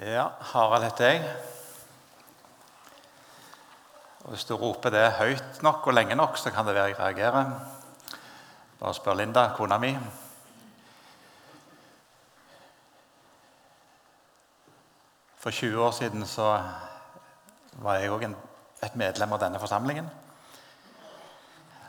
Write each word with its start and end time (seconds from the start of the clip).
Ja, 0.00 0.28
Harald 0.40 0.84
heter 0.84 1.04
jeg. 1.04 1.34
Og 4.24 4.30
Hvis 4.30 4.44
du 4.44 4.54
roper 4.56 4.90
det 4.90 5.12
høyt 5.18 5.62
nok 5.62 5.86
og 5.86 5.94
lenge 5.94 6.16
nok, 6.16 6.38
så 6.40 6.50
kan 6.50 6.66
det 6.66 6.74
være 6.74 6.84
jeg 6.84 6.98
reagerer. 6.98 7.50
Bare 8.80 8.94
spør 8.94 9.14
Linda, 9.14 9.50
kona 9.56 9.78
mi. 9.78 9.92
For 15.36 15.50
20 15.50 15.84
år 15.84 15.90
siden 15.90 16.26
så 16.26 16.62
var 17.72 17.98
jeg 17.98 18.10
òg 18.14 18.24
et 18.82 18.96
medlem 18.96 19.32
av 19.32 19.42
denne 19.42 19.60
forsamlingen. 19.60 20.08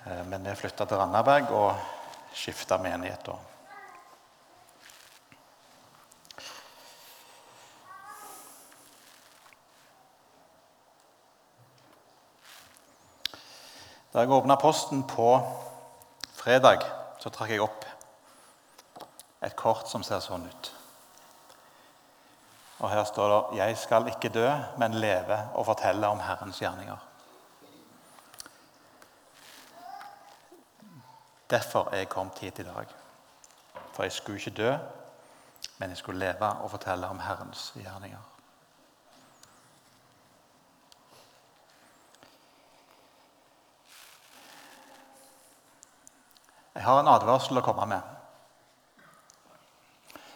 Eh, 0.06 0.26
Men 0.26 0.44
vi 0.44 0.56
flytta 0.56 0.86
til 0.86 0.98
Randaberg 0.98 1.52
og 1.52 1.76
skifta 2.34 2.78
menighet. 2.78 3.26
da. 3.26 3.53
Da 14.14 14.22
jeg 14.22 14.30
åpna 14.32 14.56
posten 14.56 15.04
på 15.10 15.42
fredag, 16.38 16.84
så 17.20 17.32
trakk 17.34 17.50
jeg 17.50 17.64
opp 17.64 17.86
et 19.42 19.56
kort 19.58 19.90
som 19.90 20.04
ser 20.06 20.22
sånn 20.22 20.46
ut. 20.46 20.70
Og 22.84 22.90
Her 22.90 23.04
står 23.04 23.30
det 23.30 23.58
'Jeg 23.58 23.78
skal 23.78 24.08
ikke 24.08 24.30
dø, 24.30 24.50
men 24.78 24.94
leve 24.94 25.50
og 25.56 25.66
fortelle 25.66 26.08
om 26.08 26.20
Herrens 26.20 26.60
gjerninger'. 26.62 27.00
Derfor 31.50 31.90
er 31.92 31.98
jeg 31.98 32.10
kommet 32.10 32.40
hit 32.40 32.60
i 32.60 32.64
dag. 32.64 32.86
For 33.94 34.04
jeg 34.04 34.12
skulle 34.12 34.38
ikke 34.38 34.58
dø, 34.58 34.78
men 35.78 35.90
jeg 35.90 35.98
skulle 35.98 36.20
leve 36.20 36.50
og 36.62 36.72
fortelle 36.72 37.08
om 37.08 37.20
Herrens 37.20 37.74
gjerninger. 37.76 38.33
Jeg 46.84 46.90
har 46.92 47.00
en 47.00 47.08
advarsel 47.08 47.56
å 47.56 47.62
komme 47.64 47.86
med. 47.88 48.08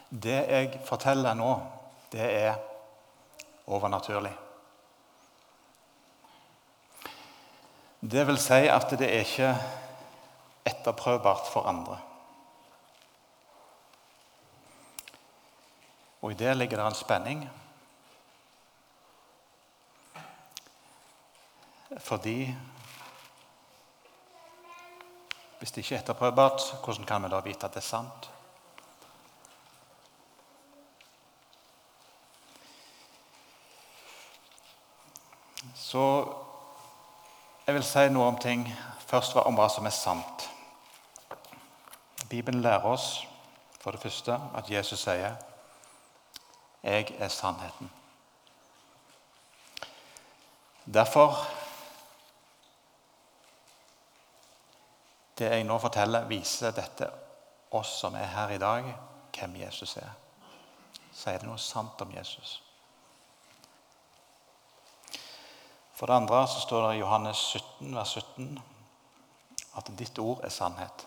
Det 0.07 0.35
jeg 0.47 0.77
forteller 0.87 1.35
nå, 1.35 1.49
det 2.13 2.23
er 2.23 2.53
overnaturlig. 3.67 4.31
Det 7.99 8.23
vil 8.29 8.39
si 8.39 8.61
at 8.71 8.95
det 8.95 9.09
er 9.09 9.25
ikke 9.25 9.49
etterprøvbart 10.71 11.51
for 11.51 11.67
andre. 11.67 11.99
Og 16.23 16.31
i 16.31 16.39
det 16.45 16.55
ligger 16.55 16.79
det 16.79 16.87
en 16.93 16.99
spenning. 17.01 17.43
Fordi 22.07 22.39
hvis 25.59 25.71
det 25.71 25.77
ikke 25.77 25.95
er 25.95 25.99
etterprøvbart, 25.99 26.61
hvordan 26.83 27.05
kan 27.05 27.23
vi 27.23 27.29
da 27.29 27.39
vite 27.39 27.65
at 27.65 27.73
det 27.73 27.81
er 27.81 27.87
sant? 27.87 28.29
Så 35.75 36.03
jeg 37.67 37.75
vil 37.75 37.83
si 37.83 38.05
noe 38.11 38.27
om 38.27 38.37
ting 38.41 38.67
først 39.07 39.35
om 39.39 39.55
hva 39.57 39.67
som 39.71 39.85
er 39.87 39.95
sant. 39.95 40.49
Bibelen 42.29 42.61
lærer 42.61 42.85
oss 42.85 43.27
for 43.79 43.95
det 43.95 44.01
første 44.01 44.39
at 44.55 44.69
Jesus 44.71 44.99
sier 44.99 45.35
'Jeg 46.83 47.15
er 47.19 47.27
sannheten'. 47.27 47.89
Derfor 50.93 51.47
Det 55.37 55.49
jeg 55.51 55.65
nå 55.67 55.77
forteller, 55.79 56.25
viser 56.29 56.73
dette 56.73 57.09
oss 57.77 57.99
som 58.01 58.15
er 58.15 58.31
her 58.33 58.55
i 58.55 58.61
dag, 58.61 58.87
hvem 59.37 59.59
Jesus 59.59 59.97
er. 60.01 60.15
Sier 61.13 61.37
det 61.41 61.49
noe 61.49 61.61
sant 61.61 62.01
om 62.01 62.13
Jesus? 62.13 62.61
For 65.97 66.09
det 66.09 66.15
andre 66.15 66.43
så 66.47 66.61
står 66.61 66.87
det 66.87 66.95
i 66.95 66.99
Johannes 67.01 67.37
17, 67.57 67.93
vers 67.95 68.17
17 68.17 68.59
at 69.77 69.93
ditt 69.97 70.19
ord 70.21 70.43
er 70.45 70.53
sannhet. 70.53 71.05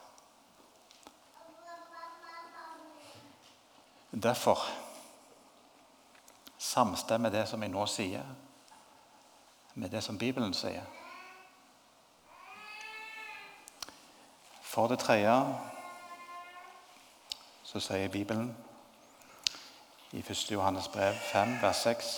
Derfor 4.11 4.59
samstemmer 6.59 7.31
det 7.31 7.47
som 7.49 7.63
jeg 7.63 7.71
nå 7.71 7.87
sier, 7.87 8.27
med 9.75 9.91
det 9.95 10.03
som 10.03 10.19
Bibelen 10.19 10.55
sier. 10.55 10.87
For 14.71 14.87
det 14.87 15.01
tredje 15.03 15.33
så 17.67 17.81
sier 17.83 18.09
Bibelen 18.09 18.53
i 20.15 20.21
1. 20.23 20.51
Johannes 20.51 20.87
brev 20.89 21.15
5, 21.33 21.57
vers 21.63 21.77
6 21.77 22.11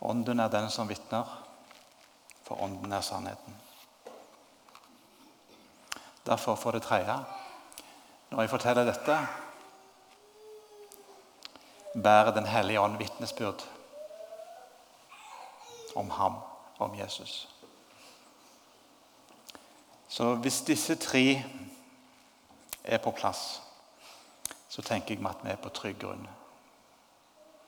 Ånden 0.00 0.40
er 0.40 0.48
den 0.48 0.70
som 0.70 0.88
vitner, 0.88 1.26
for 2.46 2.62
ånden 2.62 2.92
er 2.92 3.00
sannheten. 3.00 3.56
Derfor, 6.26 6.54
for 6.54 6.70
det 6.70 6.82
tredje, 6.82 7.18
når 8.30 8.40
jeg 8.40 8.50
forteller 8.50 8.84
dette, 8.84 9.18
bærer 12.02 12.30
Den 12.34 12.46
hellige 12.46 12.80
ånd 12.80 12.98
vitnesbyrd 12.98 13.68
om 15.96 16.10
ham, 16.10 16.34
om 16.78 16.98
Jesus. 16.98 17.57
Så 20.18 20.34
hvis 20.34 20.60
disse 20.66 20.94
tre 20.94 21.44
er 22.84 22.98
på 22.98 23.10
plass, 23.10 23.62
så 24.68 24.82
tenker 24.82 25.14
jeg 25.14 25.22
meg 25.22 25.36
at 25.36 25.42
vi 25.44 25.50
er 25.52 25.58
på 25.62 25.70
trygg 25.70 26.00
grunn 26.02 26.24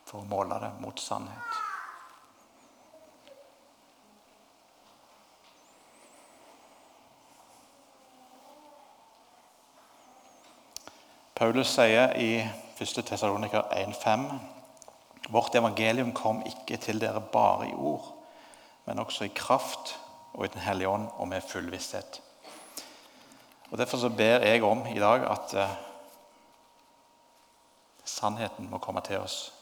for 0.08 0.18
å 0.18 0.26
måle 0.26 0.56
det 0.58 0.70
mot 0.82 0.98
sannhet. 0.98 1.60
Paulus 11.38 11.70
sier 11.76 12.16
i 12.18 12.32
1. 12.42 12.96
Tessaloniker 13.12 13.70
1,5.: 13.76 14.24
Vårt 15.28 15.54
evangelium 15.54 16.10
kom 16.18 16.42
ikke 16.50 16.80
til 16.82 16.98
dere 16.98 17.22
bare 17.22 17.70
i 17.70 17.78
ord, 17.78 18.10
men 18.90 18.98
også 18.98 19.30
i 19.30 19.32
kraft 19.38 19.94
og 20.32 20.48
i 20.48 20.52
Den 20.56 20.66
hellige 20.66 20.90
ånd 20.96 21.06
og 21.14 21.30
med 21.30 21.46
full 21.46 21.70
visshet. 21.70 22.20
Og 23.70 23.78
Derfor 23.78 23.98
så 23.98 24.08
ber 24.08 24.38
jeg 24.46 24.62
om 24.62 24.86
i 24.86 24.98
dag 24.98 25.30
at 25.30 25.54
eh, 25.54 25.76
sannheten 28.04 28.70
må 28.70 28.78
komme 28.78 29.00
til 29.06 29.18
oss 29.22 29.52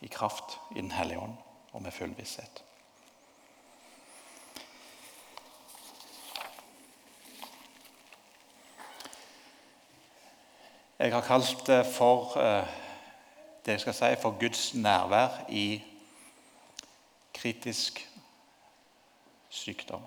i 0.00 0.08
kraft 0.08 0.56
i 0.70 0.80
Den 0.80 0.92
hellige 0.92 1.20
ånd 1.20 1.36
og 1.72 1.82
med 1.82 1.92
full 1.92 2.16
visshet. 2.16 2.62
Jeg 10.98 11.12
har 11.12 11.20
kalt 11.24 11.66
det 11.66 11.86
for 11.86 12.36
uh, 12.36 12.66
det 13.64 13.72
jeg 13.72 13.80
skal 13.80 13.94
si, 13.94 14.08
for 14.22 14.36
Guds 14.40 14.74
nærvær 14.74 15.44
i 15.48 15.82
kritisk 17.34 18.08
sykdom. 19.48 20.02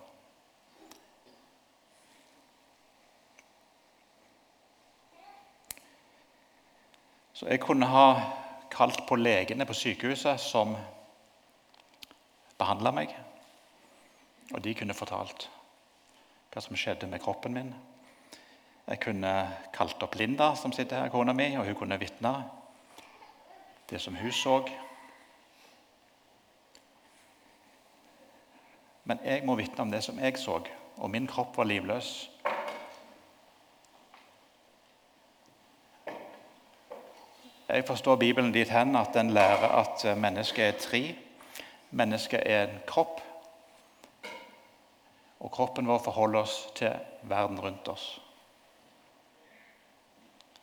Så 7.43 7.49
jeg 7.51 7.59
kunne 7.59 7.89
ha 7.91 8.07
kalt 8.71 9.01
på 9.03 9.17
legene 9.19 9.65
på 9.67 9.75
sykehuset 9.75 10.39
som 10.39 10.77
behandla 12.55 12.93
meg. 12.95 13.11
Og 14.53 14.61
de 14.63 14.71
kunne 14.79 14.95
fortalt 14.95 15.49
hva 16.53 16.63
som 16.63 16.79
skjedde 16.79 17.09
med 17.11 17.19
kroppen 17.19 17.57
min. 17.57 17.73
Jeg 18.87 19.01
kunne 19.03 19.33
kalt 19.75 20.07
opp 20.07 20.15
Linda, 20.15 20.53
som 20.55 20.71
sitter 20.71 21.01
her, 21.01 21.11
kona 21.11 21.35
mi, 21.35 21.49
og 21.59 21.67
hun 21.67 21.75
kunne 21.81 21.99
vitne 21.99 22.31
det 23.91 23.99
som 23.99 24.15
hun 24.15 24.31
så. 24.31 24.61
Men 29.03 29.19
jeg 29.27 29.43
må 29.43 29.59
vitne 29.59 29.83
om 29.83 29.91
det 29.91 30.05
som 30.07 30.23
jeg 30.23 30.39
så, 30.39 30.61
og 30.95 31.11
min 31.11 31.27
kropp 31.27 31.59
var 31.59 31.67
livløs. 31.67 32.13
Jeg 37.73 37.87
forstår 37.87 38.15
Bibelen 38.21 38.51
dit 38.53 38.69
hen 38.69 38.95
at 38.95 39.15
den 39.15 39.31
lærer 39.33 39.71
at 39.79 40.03
mennesket 40.17 40.65
er 40.65 40.75
tre. 40.79 41.15
Mennesket 41.89 42.43
er 42.45 42.67
en 42.67 42.75
kropp. 42.85 43.21
Og 45.39 45.51
kroppen 45.51 45.87
vår 45.89 46.03
forholder 46.05 46.43
oss 46.45 46.53
til 46.77 46.93
verden 47.23 47.57
rundt 47.59 47.89
oss. 47.89 48.21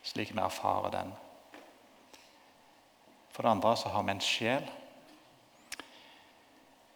Slik 0.06 0.30
vi 0.36 0.38
erfarer 0.38 0.94
den. 0.94 1.10
For 3.34 3.42
det 3.42 3.56
andre 3.56 3.76
så 3.76 3.90
har 3.90 4.06
vi 4.06 4.14
en 4.14 4.22
sjel. 4.22 4.70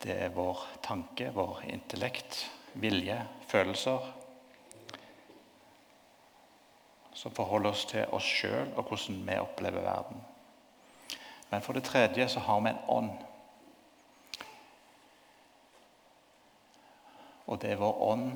Det 0.05 0.14
er 0.14 0.37
vår 0.37 0.62
tanke, 0.82 1.32
vår 1.34 1.64
intellekt, 1.75 2.44
vilje, 2.75 3.19
følelser. 3.50 4.12
Som 7.14 7.34
forholder 7.34 7.70
oss 7.70 7.84
til 7.87 8.06
oss 8.12 8.26
sjøl 8.26 8.72
og 8.75 8.88
hvordan 8.88 9.20
vi 9.26 9.38
opplever 9.38 9.84
verden. 9.87 10.19
Men 11.50 11.62
for 11.62 11.72
det 11.72 11.84
tredje 11.87 12.28
så 12.28 12.40
har 12.40 12.61
vi 12.61 12.72
en 12.72 12.82
ånd. 12.88 13.11
Og 17.46 17.61
det 17.62 17.70
er 17.70 17.81
vår 17.81 18.02
ånd 18.02 18.32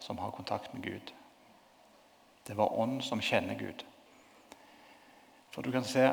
som 0.00 0.18
har 0.18 0.34
kontakt 0.34 0.74
med 0.74 0.82
Gud. 0.82 1.12
Det 2.46 2.54
er 2.54 2.58
vår 2.58 2.78
ånd 2.82 3.02
som 3.04 3.20
kjenner 3.22 3.54
Gud. 3.54 3.84
For 5.50 5.62
du 5.62 5.70
kan 5.70 5.84
se 5.84 6.08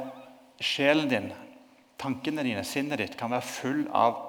sjelen 0.62 1.10
din, 1.10 1.32
tankene 1.98 2.44
dine, 2.44 2.64
sinnet 2.66 3.00
ditt 3.02 3.18
kan 3.18 3.32
være 3.32 3.48
full 3.48 3.84
av 3.96 4.20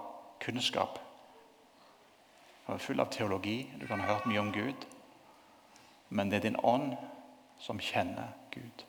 kunnskap. 0.40 0.98
Du 1.00 2.64
kan 2.66 2.76
være 2.76 2.86
full 2.86 3.00
av 3.04 3.12
teologi, 3.12 3.58
du 3.80 3.86
kan 3.86 4.00
ha 4.00 4.14
hørt 4.14 4.28
mye 4.30 4.40
om 4.40 4.52
Gud. 4.52 4.86
Men 6.08 6.30
det 6.30 6.40
er 6.40 6.48
din 6.48 6.60
ånd 6.62 6.94
som 7.58 7.80
kjenner 7.82 8.34
Gud. 8.54 8.84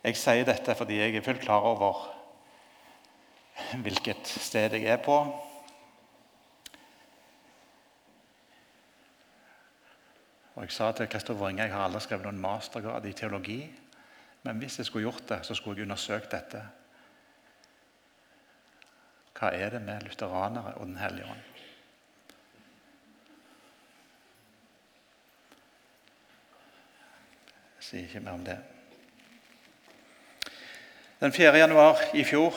Jeg 0.00 0.16
sier 0.16 0.46
dette 0.48 0.74
fordi 0.76 0.96
jeg 0.96 1.16
er 1.16 1.24
fullt 1.24 1.42
klar 1.44 1.66
over 1.68 2.06
hvilket 3.84 4.26
sted 4.26 4.72
jeg 4.78 4.88
er 4.88 5.00
på. 5.04 5.16
Og 10.56 10.64
Jeg 10.64 10.72
sa 10.72 10.90
til 10.92 11.08
Kristoffer 11.08 11.48
Inge 11.48 11.62
jeg 11.62 11.72
har 11.72 11.84
aldri 11.84 12.00
skrevet 12.04 12.26
noen 12.26 12.40
mastergrad 12.40 13.06
i 13.08 13.12
teologi. 13.16 13.60
Men 14.42 14.58
hvis 14.60 14.78
jeg 14.78 14.88
skulle 14.88 15.04
gjort 15.04 15.28
det, 15.28 15.38
så 15.46 15.54
skulle 15.54 15.78
jeg 15.78 15.88
undersøkt 15.88 16.32
dette. 16.32 16.64
Hva 19.40 19.48
er 19.56 19.70
det 19.72 19.80
med 19.80 20.02
lutheranere 20.04 20.74
og 20.76 20.86
Den 20.86 20.96
hellige 21.00 21.24
ånd? 21.24 21.38
Jeg 27.78 27.84
sier 27.86 28.02
ikke 28.02 28.20
mer 28.20 28.36
om 28.36 28.44
det. 28.44 28.58
Den 31.20 31.32
4. 31.32 31.56
januar 31.56 31.96
i 32.14 32.24
fjor 32.24 32.54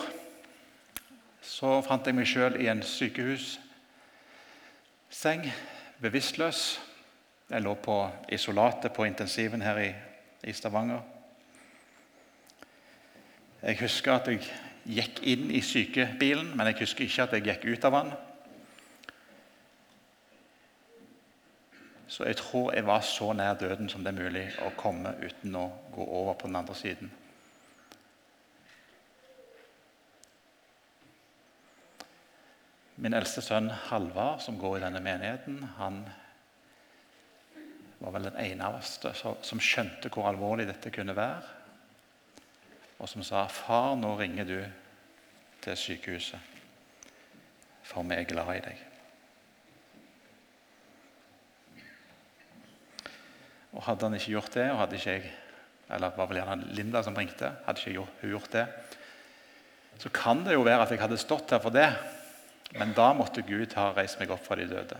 så 1.41 1.81
fant 1.87 2.05
jeg 2.07 2.15
meg 2.15 2.27
sjøl 2.27 2.59
i 2.59 2.67
en 2.67 2.83
sykehusseng, 2.83 3.57
bevisstløs. 6.03 6.81
Jeg 7.49 7.61
lå 7.63 7.73
på 7.79 8.11
isolatet 8.31 8.91
på 8.93 9.03
intensiven 9.07 9.61
her 9.63 9.77
i, 9.79 9.95
i 10.43 10.53
Stavanger. 10.53 11.01
Jeg 13.61 13.79
husker 13.79 14.13
at 14.19 14.27
jeg 14.27 14.39
gikk 14.83 15.21
inn 15.23 15.49
i 15.51 15.61
sykebilen, 15.63 16.53
men 16.57 16.69
jeg 16.69 16.83
husker 16.83 17.05
ikke 17.05 17.25
at 17.27 17.35
jeg 17.37 17.45
gikk 17.47 17.67
ut 17.71 17.89
av 17.89 17.97
den. 17.97 18.13
Så 22.13 22.27
jeg 22.27 22.37
tror 22.37 22.73
jeg 22.75 22.85
var 22.85 23.01
så 23.07 23.31
nær 23.33 23.55
døden 23.57 23.89
som 23.89 24.03
det 24.03 24.11
er 24.13 24.19
mulig 24.19 24.45
å 24.61 24.69
komme 24.77 25.15
uten 25.23 25.55
å 25.57 25.65
gå 25.95 26.05
over 26.05 26.35
på 26.37 26.49
den 26.49 26.59
andre 26.59 26.75
siden. 26.77 27.13
Min 33.01 33.17
eldste 33.17 33.41
sønn 33.41 33.71
Halvard, 33.89 34.43
som 34.45 34.59
går 34.61 34.77
i 34.77 34.83
denne 34.85 35.01
menigheten, 35.03 35.57
han 35.79 36.03
var 38.03 38.13
vel 38.13 38.29
den 38.29 38.39
eneste 38.43 39.15
som 39.17 39.63
skjønte 39.63 40.11
hvor 40.13 40.29
alvorlig 40.29 40.67
dette 40.69 40.91
kunne 40.93 41.15
være. 41.17 41.62
Og 43.03 43.09
som 43.09 43.23
sa, 43.23 43.47
'Far, 43.47 43.95
nå 43.99 44.15
ringer 44.15 44.45
du 44.47 44.63
til 45.61 45.77
sykehuset, 45.77 46.39
for 47.83 48.03
vi 48.03 48.15
er 48.15 48.23
glad 48.23 48.55
i 48.55 48.59
deg.' 48.63 48.83
Og 53.73 53.83
Hadde 53.83 54.05
han 54.05 54.13
ikke 54.13 54.31
gjort 54.31 54.53
det, 54.53 54.71
og 54.71 54.77
hadde 54.77 54.95
ikke 54.95 55.11
jeg, 55.11 55.31
eller 55.89 56.15
var 56.15 56.25
vel 56.25 56.37
gjerne 56.37 56.73
Linda 56.73 57.01
som 57.03 57.15
ringte, 57.15 57.51
hadde 57.65 57.81
ikke 57.81 58.05
hun 58.21 58.29
gjort 58.29 58.51
det, 58.53 58.67
så 59.97 60.09
kan 60.09 60.45
det 60.45 60.53
jo 60.53 60.61
være 60.61 60.81
at 60.81 60.91
jeg 60.91 61.01
hadde 61.01 61.17
stått 61.17 61.51
her 61.51 61.59
for 61.59 61.69
det. 61.69 61.89
Men 62.77 62.93
da 62.93 63.13
måtte 63.13 63.41
Gud 63.41 63.73
ha 63.75 63.91
reist 63.91 64.19
meg 64.19 64.31
opp 64.31 64.45
fra 64.45 64.55
de 64.55 64.67
døde. 64.69 64.99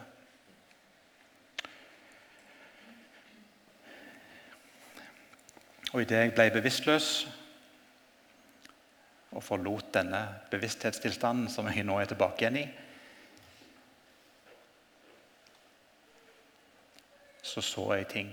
Og 5.94 6.02
idet 6.02 6.20
jeg 6.20 6.36
ble 6.36 6.50
bevisstløs 6.52 7.10
og 9.34 9.44
forlot 9.44 9.92
denne 9.96 10.22
bevissthetstilstanden 10.52 11.50
som 11.50 11.68
jeg 11.70 11.86
nå 11.88 11.98
er 12.00 12.10
tilbake 12.12 12.44
igjen 12.46 12.60
i, 12.62 12.66
så 17.44 17.62
så 17.62 17.88
jeg 17.98 18.08
ting. 18.10 18.30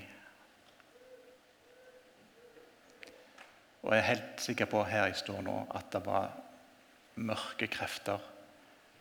Og 3.82 3.94
jeg 3.94 3.99
er 3.99 4.11
helt 4.12 4.44
sikker 4.44 4.69
på 4.70 4.85
her 4.85 5.08
jeg 5.08 5.19
står 5.20 5.41
nå, 5.44 5.56
at 5.75 5.88
det 5.93 6.05
var 6.05 6.31
mørke 7.20 7.69
krefter 7.69 8.20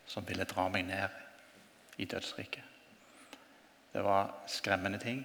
som 0.10 0.25
ville 0.28 0.48
dra 0.50 0.66
meg 0.72 0.88
ned 0.88 2.00
i 2.00 2.07
dødsriket. 2.10 2.63
Det 3.94 4.01
var 4.06 4.31
skremmende 4.48 5.00
ting. 5.01 5.24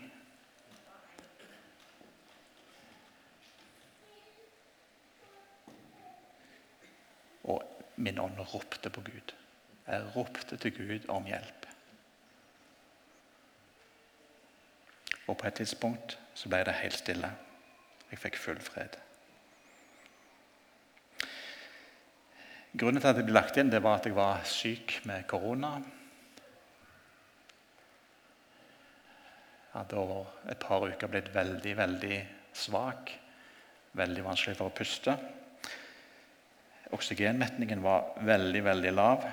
Og 7.44 7.62
min 7.96 8.18
ånd 8.18 8.40
ropte 8.52 8.90
på 8.90 9.04
Gud. 9.04 9.34
Jeg 9.86 10.10
ropte 10.16 10.56
til 10.56 10.74
Gud 10.76 11.08
om 11.12 11.26
hjelp. 11.28 11.66
Og 15.26 15.36
på 15.38 15.46
et 15.48 15.56
tidspunkt 15.60 16.18
så 16.34 16.48
ble 16.52 16.64
det 16.66 16.76
helt 16.80 16.98
stille. 17.00 17.30
Jeg 18.10 18.20
fikk 18.20 18.38
full 18.40 18.60
fred. 18.60 18.96
Grunnen 22.74 23.00
til 23.00 23.08
at 23.08 23.20
jeg 23.20 23.28
ble 23.28 23.36
lagt 23.36 23.58
inn, 23.60 23.70
det 23.70 23.82
var 23.84 24.00
at 24.00 24.08
jeg 24.08 24.16
var 24.16 24.42
syk 24.50 24.96
med 25.06 25.28
korona. 25.30 25.76
Jeg 29.68 29.76
hadde 29.78 30.00
over 30.00 30.32
et 30.50 30.58
par 30.58 30.82
uker 30.82 31.10
blitt 31.10 31.30
veldig, 31.34 31.76
veldig 31.78 32.18
svak. 32.54 33.14
Veldig 33.94 34.24
vanskelig 34.26 34.58
for 34.58 34.70
å 34.70 34.74
puste. 34.74 35.14
Oksygenmetningen 36.92 37.82
var 37.82 38.12
veldig, 38.20 38.64
veldig 38.64 38.92
lav. 38.92 39.24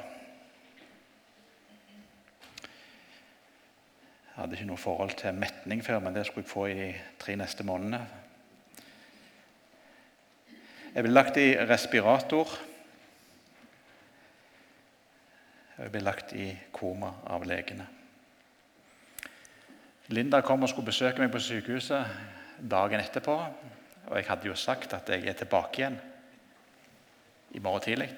Jeg 4.31 4.37
hadde 4.37 4.55
ikke 4.55 4.67
noe 4.69 4.79
forhold 4.79 5.11
til 5.19 5.35
metning 5.35 5.83
før, 5.83 5.99
men 5.99 6.15
det 6.15 6.23
skulle 6.25 6.45
jeg 6.45 6.53
få 6.53 6.65
i 6.71 6.75
de 6.79 6.91
tre 7.19 7.35
neste 7.35 7.65
månedene. 7.67 7.99
Jeg 10.95 11.03
ble 11.03 11.11
lagt 11.11 11.37
i 11.39 11.49
respirator. 11.67 12.55
Jeg 15.77 15.91
ble 15.91 16.01
lagt 16.03 16.31
i 16.35 16.47
koma 16.71 17.11
av 17.27 17.43
legene. 17.47 17.85
Linda 20.11 20.41
kom 20.43 20.63
og 20.63 20.71
skulle 20.71 20.89
besøke 20.89 21.21
meg 21.23 21.31
på 21.31 21.39
sykehuset 21.43 22.63
dagen 22.71 23.03
etterpå. 23.03 23.35
Og 24.07 24.15
jeg 24.17 24.27
hadde 24.27 24.49
jo 24.49 24.57
sagt 24.59 24.95
at 24.95 25.11
jeg 25.11 25.27
er 25.27 25.37
tilbake 25.37 25.83
igjen 25.83 25.99
i 27.51 27.59
morgen 27.59 27.83
tidlig. 27.83 28.09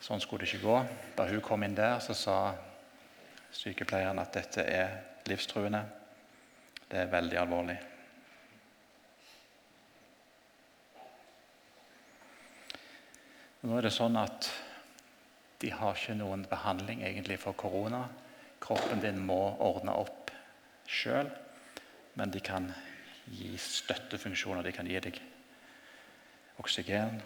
Sånn 0.00 0.22
skulle 0.22 0.44
det 0.44 0.52
ikke 0.52 0.66
gå. 0.66 0.78
Da 1.18 1.26
hun 1.28 1.42
kom 1.44 1.64
inn 1.66 1.76
der, 1.76 1.98
så 2.00 2.14
sa 2.14 2.38
sykepleieren 3.54 4.20
at 4.22 4.34
dette 4.36 4.64
er 4.64 4.98
livstruende. 5.28 5.82
Det 6.88 7.02
er 7.02 7.12
veldig 7.12 7.40
alvorlig. 7.40 7.76
Nå 13.66 13.74
er 13.74 13.88
det 13.88 13.92
sånn 13.92 14.16
at 14.20 14.46
de 15.58 15.72
har 15.74 15.96
ikke 15.98 16.14
noen 16.14 16.44
behandling 16.48 17.02
egentlig 17.02 17.40
for 17.42 17.58
korona. 17.58 18.04
Kroppen 18.62 19.02
din 19.02 19.18
må 19.26 19.40
ordne 19.66 19.96
opp 19.98 20.30
sjøl, 20.88 21.28
men 22.14 22.30
de 22.30 22.40
kan 22.40 22.70
gi 23.34 23.50
støttefunksjoner. 23.60 24.62
De 24.62 24.72
kan 24.72 24.86
gi 24.88 25.02
deg 25.02 25.18
oksygen. 26.62 27.18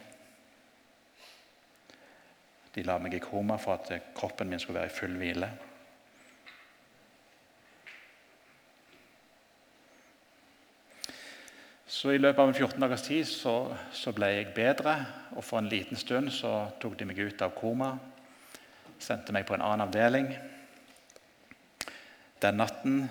De 2.72 2.84
la 2.86 2.96
meg 2.98 3.14
i 3.14 3.20
koma 3.20 3.58
for 3.60 3.76
at 3.76 4.14
kroppen 4.16 4.48
min 4.48 4.60
skulle 4.60 4.80
være 4.80 4.92
i 4.92 4.96
full 4.96 5.18
hvile. 5.20 5.50
Så 11.92 12.14
I 12.14 12.18
løpet 12.18 12.40
av 12.40 12.48
en 12.48 12.56
14 12.56 12.80
dagers 12.80 13.04
tid 13.04 13.26
så, 13.28 13.56
så 13.92 14.14
ble 14.16 14.30
jeg 14.32 14.54
bedre, 14.56 14.96
og 15.36 15.44
for 15.44 15.60
en 15.60 15.68
liten 15.68 16.00
stund 16.00 16.32
så 16.32 16.70
tok 16.80 16.96
de 16.98 17.06
meg 17.06 17.20
ut 17.20 17.44
av 17.44 17.52
koma 17.54 17.92
sendte 19.02 19.34
meg 19.34 19.46
på 19.46 19.56
en 19.56 19.64
annen 19.64 19.86
avdeling. 19.86 20.30
Den 22.42 22.58
natten 22.58 23.04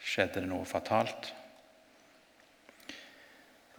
skjedde 0.00 0.42
det 0.42 0.50
noe 0.50 0.68
fatalt. 0.68 1.32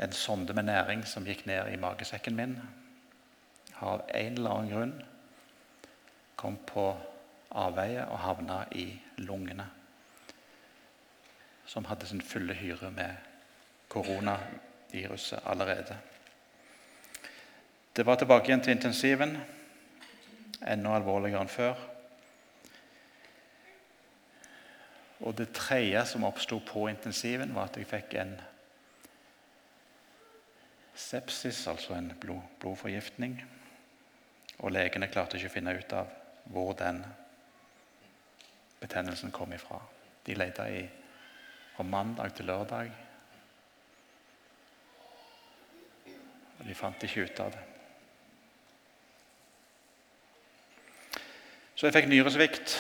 En 0.01 0.13
sonde 0.17 0.55
med 0.57 0.69
næring 0.69 1.03
som 1.05 1.25
gikk 1.27 1.45
ned 1.49 1.69
i 1.73 1.79
magesekken 1.81 2.37
min, 2.37 2.55
av 3.81 4.03
en 4.07 4.37
eller 4.37 4.49
annen 4.49 4.71
grunn 4.71 4.93
kom 6.35 6.57
på 6.65 6.85
avveie 7.51 8.05
og 8.07 8.19
havna 8.23 8.63
i 8.77 8.87
lungene. 9.21 9.67
Som 11.65 11.85
hadde 11.89 12.07
sin 12.09 12.21
fulle 12.21 12.55
hyre 12.57 12.91
med 12.91 13.15
koronaviruset 13.91 15.43
allerede. 15.45 15.97
Det 17.95 18.05
var 18.05 18.15
tilbake 18.15 18.47
igjen 18.47 18.63
til 18.63 18.75
intensiven, 18.75 19.35
enda 20.67 20.95
alvorligere 20.95 21.43
enn 21.43 21.51
før. 21.51 21.79
Og 25.21 25.35
det 25.37 25.51
tredje 25.53 26.05
som 26.09 26.23
oppsto 26.25 26.59
på 26.65 26.87
intensiven, 26.89 27.53
var 27.55 27.69
at 27.69 27.77
jeg 27.77 27.89
fikk 27.89 28.15
en 28.17 28.37
sepsis, 30.95 31.67
altså 31.67 31.93
en 31.93 32.13
blod, 32.21 32.41
blodforgiftning. 32.59 33.41
Og 34.61 34.71
legene 34.73 35.09
klarte 35.09 35.37
ikke 35.37 35.49
å 35.49 35.55
finne 35.55 35.73
ut 35.77 35.93
av 35.97 36.09
hvor 36.53 36.73
den 36.77 37.01
betennelsen 38.81 39.33
kom 39.33 39.53
ifra. 39.53 39.79
De 40.25 40.37
lette 40.37 40.67
i 40.69 40.81
fra 41.75 41.83
mandag 41.83 42.35
til 42.37 42.45
lørdag. 42.45 42.91
Og 46.59 46.67
de 46.67 46.75
fant 46.77 47.03
ikke 47.03 47.25
ut 47.25 47.39
av 47.41 47.53
det. 47.55 47.61
Så 51.75 51.87
jeg 51.87 51.95
fikk 51.95 52.11
nyresvikt, 52.11 52.75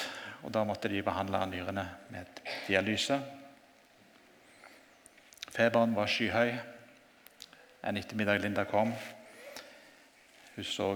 og 0.45 0.51
da 0.53 0.61
måtte 0.67 0.89
de 0.91 1.01
behandle 1.01 1.39
nyrene 1.49 1.87
med 2.13 2.41
dialyse. 2.67 3.17
Feberen 5.49 5.95
var 5.97 6.11
skyhøy. 6.11 6.53
En 7.89 7.97
ettermiddag 7.97 8.43
Linda 8.43 8.67
kom, 8.69 8.93
hun 10.53 10.67
så 10.67 10.91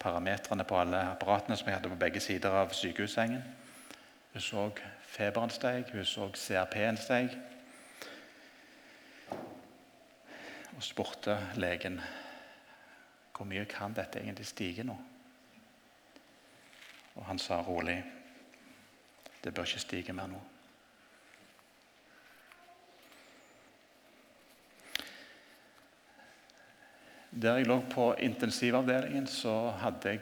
parametrene 0.00 0.64
på 0.64 0.78
alle 0.80 1.02
apparatene 1.12 1.56
som 1.56 1.68
jeg 1.68 1.76
hadde 1.76 1.92
på 1.92 2.00
begge 2.00 2.20
sider 2.24 2.56
av 2.62 2.72
sykehussengen. 2.76 3.42
Hun 4.32 4.44
så 4.44 4.64
feberen 5.10 5.50
steg, 5.50 5.90
hun 5.92 6.06
så 6.06 6.30
CRP-en 6.34 6.98
steg. 7.00 7.34
Og 10.76 10.82
spurte 10.86 11.36
legen 11.60 12.00
hvor 13.36 13.48
mye 13.48 13.64
kan 13.64 13.94
dette 13.96 14.20
egentlig 14.20 14.46
stige 14.48 14.84
nå. 14.84 14.96
Og 17.16 17.24
han 17.26 17.38
sa 17.40 17.60
rolig 17.64 17.98
det 19.40 19.54
bør 19.54 19.64
ikke 19.64 19.80
stige 19.80 20.12
mer 20.12 20.28
nå. 20.28 20.40
Der 27.30 27.56
jeg 27.56 27.66
lå 27.66 27.76
på 27.90 28.14
intensivavdelingen, 28.18 29.26
så 29.26 29.70
hadde 29.70 30.08
jeg 30.08 30.20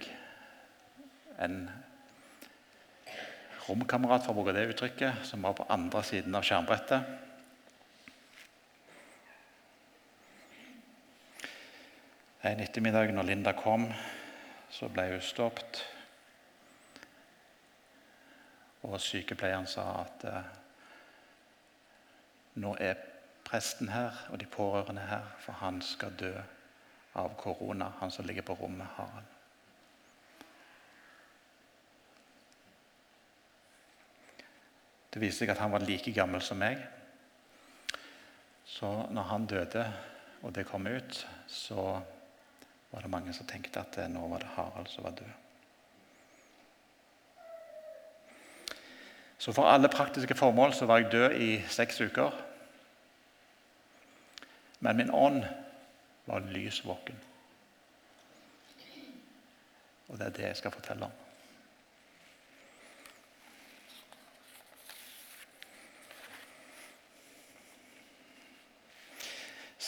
en 1.41 1.71
romkamerat, 3.69 4.27
for 4.27 4.35
å 4.35 4.37
bruke 4.37 4.53
det 4.53 4.67
uttrykket, 4.75 5.23
som 5.25 5.47
var 5.47 5.55
på 5.57 5.65
andre 5.73 6.03
siden 6.05 6.37
av 6.37 6.45
skjermbrettet. 6.45 7.07
En 12.45 12.61
ettermiddag 12.61 13.15
når 13.17 13.31
Linda 13.31 13.57
kom, 13.57 13.88
så 14.69 14.91
ble 14.93 15.07
hun 15.15 15.25
stoppet. 15.25 15.81
Og 18.85 19.00
sykepleieren 19.00 19.67
sa 19.67 19.87
at 20.05 20.29
eh, 20.29 20.53
nå 22.61 22.77
er 22.77 23.00
presten 23.49 23.88
her 23.97 24.27
og 24.29 24.38
de 24.45 24.53
pårørende 24.53 25.09
her, 25.09 25.25
for 25.41 25.57
han 25.65 25.81
skal 25.81 26.12
dø 26.21 26.37
av 27.19 27.35
korona, 27.41 27.93
han 28.01 28.11
som 28.11 28.27
ligger 28.27 28.47
på 28.47 28.57
rommet, 28.61 28.87
Harald. 28.97 29.35
Det 35.09 35.23
viste 35.23 35.43
seg 35.43 35.55
at 35.55 35.63
han 35.63 35.73
var 35.73 35.87
like 35.89 36.13
gammel 36.15 36.43
som 36.45 36.61
meg. 36.61 36.79
Så 38.69 38.91
når 39.11 39.29
han 39.33 39.47
døde, 39.51 39.85
og 40.45 40.55
det 40.55 40.67
kom 40.69 40.87
ut, 40.87 41.27
så 41.51 42.01
var 42.93 43.05
det 43.05 43.11
mange 43.11 43.35
som 43.35 43.49
tenkte 43.49 43.83
at 43.83 43.99
eh, 43.99 44.11
nå 44.13 44.23
var 44.31 44.45
det 44.45 44.55
Harald 44.55 44.91
som 44.93 45.05
var 45.09 45.17
død. 45.19 45.33
Så 49.39 49.55
for 49.55 49.71
alle 49.71 49.89
praktiske 49.89 50.35
formål 50.35 50.75
så 50.75 50.87
var 50.87 51.03
jeg 51.03 51.13
død 51.13 51.35
i 51.41 51.51
seks 51.71 52.01
uker. 52.01 52.35
Men 54.81 54.97
min 54.97 55.11
ånd 55.15 55.45
var 56.29 56.45
lysvåken. 56.53 57.17
Og 60.09 60.19
det 60.19 60.27
er 60.27 60.37
det 60.37 60.47
jeg 60.51 60.61
skal 60.61 60.73
fortelle 60.73 61.09
om. 61.09 61.17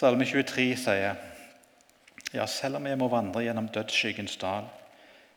Salme 0.01 0.25
23 0.25 0.65
sier 0.81 1.17
ja, 2.33 2.47
selv 2.47 2.79
om 2.79 2.87
jeg 2.87 2.97
må 2.97 3.09
vandre 3.13 3.43
gjennom 3.45 3.69
dødsskyggens 3.75 4.37
dal, 4.41 4.69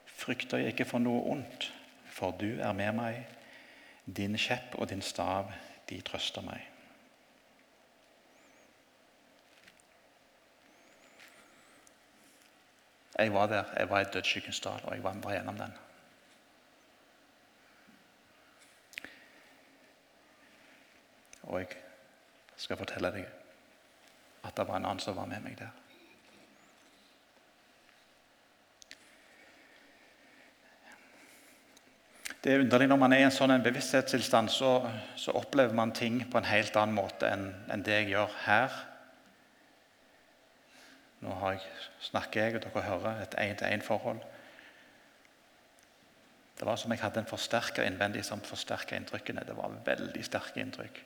frykter 0.06 0.62
jeg 0.62 0.76
ikke 0.76 0.88
for 0.88 1.04
noe 1.04 1.24
ondt, 1.34 1.72
for 2.14 2.36
du 2.38 2.62
er 2.62 2.76
med 2.78 2.94
meg. 2.96 3.24
Din 4.06 4.38
kjepp 4.38 4.78
og 4.78 4.92
din 4.92 5.02
stav, 5.02 5.50
de 5.90 6.00
trøster 6.06 6.46
meg. 6.46 6.73
Jeg 13.18 13.34
var 13.34 13.48
der. 13.48 13.64
Jeg 13.78 13.90
var 13.90 14.00
i 14.00 14.10
dødsskyggens 14.14 14.60
dal, 14.60 14.82
og 14.84 14.96
jeg 14.96 15.04
vandra 15.04 15.36
gjennom 15.36 15.58
den. 15.58 15.74
Og 21.44 21.60
jeg 21.60 21.68
skal 22.58 22.78
fortelle 22.78 23.12
deg 23.14 23.26
at 24.44 24.58
det 24.58 24.68
var 24.68 24.80
en 24.80 24.86
annen 24.86 25.00
som 25.04 25.16
var 25.16 25.28
med 25.30 25.44
meg 25.44 25.58
der. 25.60 25.72
Det 32.44 32.52
er 32.52 32.60
underlig 32.60 32.88
Når 32.88 32.98
man 33.00 33.14
er 33.14 33.22
i 33.22 33.24
en 33.24 33.32
sånn 33.32 33.54
bevissthetstilstand, 33.64 34.50
så, 34.52 34.74
så, 35.16 35.32
opplever 35.32 35.72
man 35.74 35.94
ting 35.96 36.18
på 36.28 36.38
en 36.38 36.50
helt 36.50 36.76
annen 36.76 36.98
måte 36.98 37.30
enn, 37.32 37.46
enn 37.72 37.86
det 37.86 38.02
jeg 38.02 38.10
gjør 38.18 38.34
her. 38.44 38.82
Nå 41.24 41.36
jeg, 41.54 41.64
snakker 42.04 42.44
jeg, 42.44 42.58
og 42.58 42.66
dere 42.66 42.86
hører, 42.88 43.22
et 43.24 43.36
én-til-én-forhold. 43.40 44.20
Det 46.60 46.68
var 46.68 46.78
som 46.80 46.92
jeg 46.92 47.02
hadde 47.02 47.24
en 47.24 47.30
forsterker 47.30 47.88
innvendig 47.88 48.26
som 48.28 48.44
forsterka 48.44 48.98
inntrykkene. 49.00 49.46
Det 49.48 49.56
var 49.58 49.74
veldig 49.86 50.24
sterke 50.26 50.62
inntrykk. 50.62 51.00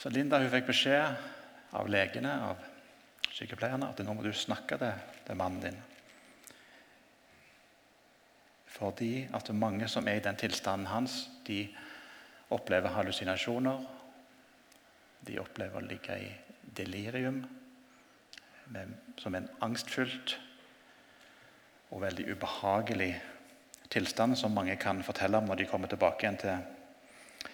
Så 0.00 0.10
Linda 0.10 0.40
hun 0.42 0.50
fikk 0.50 0.66
beskjed 0.72 1.76
av 1.78 1.88
legene, 1.92 2.32
av 2.50 3.30
sykepleierne, 3.32 3.92
at 3.92 4.02
nå 4.04 4.16
må 4.16 4.24
du 4.24 4.32
snakke 4.34 4.80
til, 4.80 5.06
til 5.28 5.38
mannen 5.38 5.62
din. 5.62 5.80
Fordi 8.72 9.28
at 9.36 9.52
mange 9.54 9.88
som 9.88 10.08
er 10.08 10.18
i 10.18 10.24
den 10.24 10.40
tilstanden 10.40 10.90
hans, 10.90 11.26
de 11.46 11.66
opplever 12.52 12.96
hallusinasjoner. 12.96 13.84
De 15.22 15.38
opplever 15.38 15.78
å 15.78 15.86
ligge 15.86 16.16
i 16.18 16.30
delirium, 16.76 17.44
med, 18.72 18.96
som 19.20 19.34
en 19.34 19.48
angstfylt 19.60 20.36
og 21.92 22.02
veldig 22.02 22.26
ubehagelig 22.32 23.12
tilstand 23.92 24.38
som 24.40 24.54
mange 24.56 24.76
kan 24.80 25.02
fortelle 25.04 25.38
om 25.38 25.48
når 25.50 25.60
de 25.60 25.68
kommer 25.68 25.90
tilbake 25.92 26.24
igjen 26.24 26.40
til, 26.40 27.48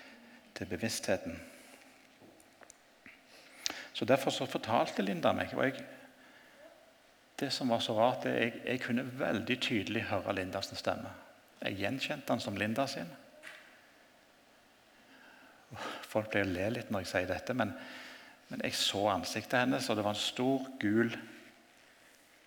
til 0.55 0.71
bevisstheten. 0.71 1.39
Så 3.93 4.07
Derfor 4.07 4.31
så 4.31 4.47
fortalte 4.47 5.03
Linda 5.03 5.33
meg. 5.35 5.55
og 5.57 5.65
jeg 5.65 5.81
det 7.39 7.53
som 7.55 7.71
var 7.71 7.79
så 7.79 7.95
rart, 7.95 8.27
er 8.27 8.35
jeg, 8.43 8.53
jeg 8.67 8.81
kunne 8.83 9.07
veldig 9.19 9.61
tydelig 9.63 10.03
høre 10.11 10.35
Lindas 10.35 10.73
stemme. 10.75 11.11
Jeg 11.63 11.79
gjenkjente 11.79 12.33
han 12.33 12.43
som 12.43 12.57
Linda 12.59 12.87
sin. 12.87 13.11
Folk 16.09 16.33
pleier 16.33 16.49
å 16.49 16.51
le 16.51 16.69
litt 16.75 16.91
når 16.91 17.05
jeg 17.05 17.11
sier 17.13 17.31
dette, 17.31 17.55
men, 17.55 17.75
men 18.49 18.63
jeg 18.65 18.77
så 18.79 19.03
ansiktet 19.13 19.61
hennes, 19.61 19.89
og 19.91 19.99
det 19.99 20.05
var 20.07 20.17
en 20.17 20.21
stor, 20.21 20.65
gul 20.81 21.13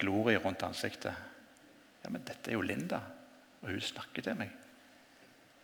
glorie 0.02 0.38
rundt 0.42 0.64
ansiktet. 0.66 1.14
Ja, 2.04 2.10
men 2.10 2.24
dette 2.26 2.50
er 2.50 2.58
jo 2.58 2.66
Linda, 2.66 3.02
og 3.62 3.70
hun 3.70 3.82
snakker 3.86 4.26
til 4.26 4.38
meg. 4.40 4.50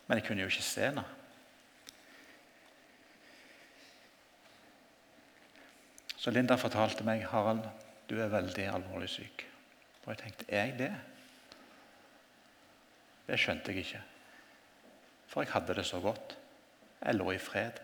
Men 0.08 0.20
jeg 0.20 0.27
kunne 0.27 0.46
jo 0.46 0.51
ikke 0.51 0.65
se 0.65 0.86
henne. 0.86 1.03
Så 6.17 6.34
Linda 6.34 6.58
fortalte 6.60 7.06
meg 7.08 7.25
Harald, 7.32 7.65
du 8.10 8.17
er 8.22 8.32
veldig 8.32 8.70
alvorlig 8.72 9.10
syk. 9.12 9.46
Og 10.06 10.13
jeg 10.13 10.22
tenkte 10.22 10.46
er 10.48 10.70
jeg 10.70 10.77
det? 10.79 10.94
Det 13.27 13.39
skjønte 13.41 13.74
jeg 13.74 13.84
ikke. 13.84 14.03
For 15.27 15.44
jeg 15.44 15.51
hadde 15.51 15.75
det 15.75 15.86
så 15.86 16.00
godt. 16.00 16.38
Jeg 17.01 17.17
lå 17.17 17.34
i 17.34 17.41
fred. 17.41 17.82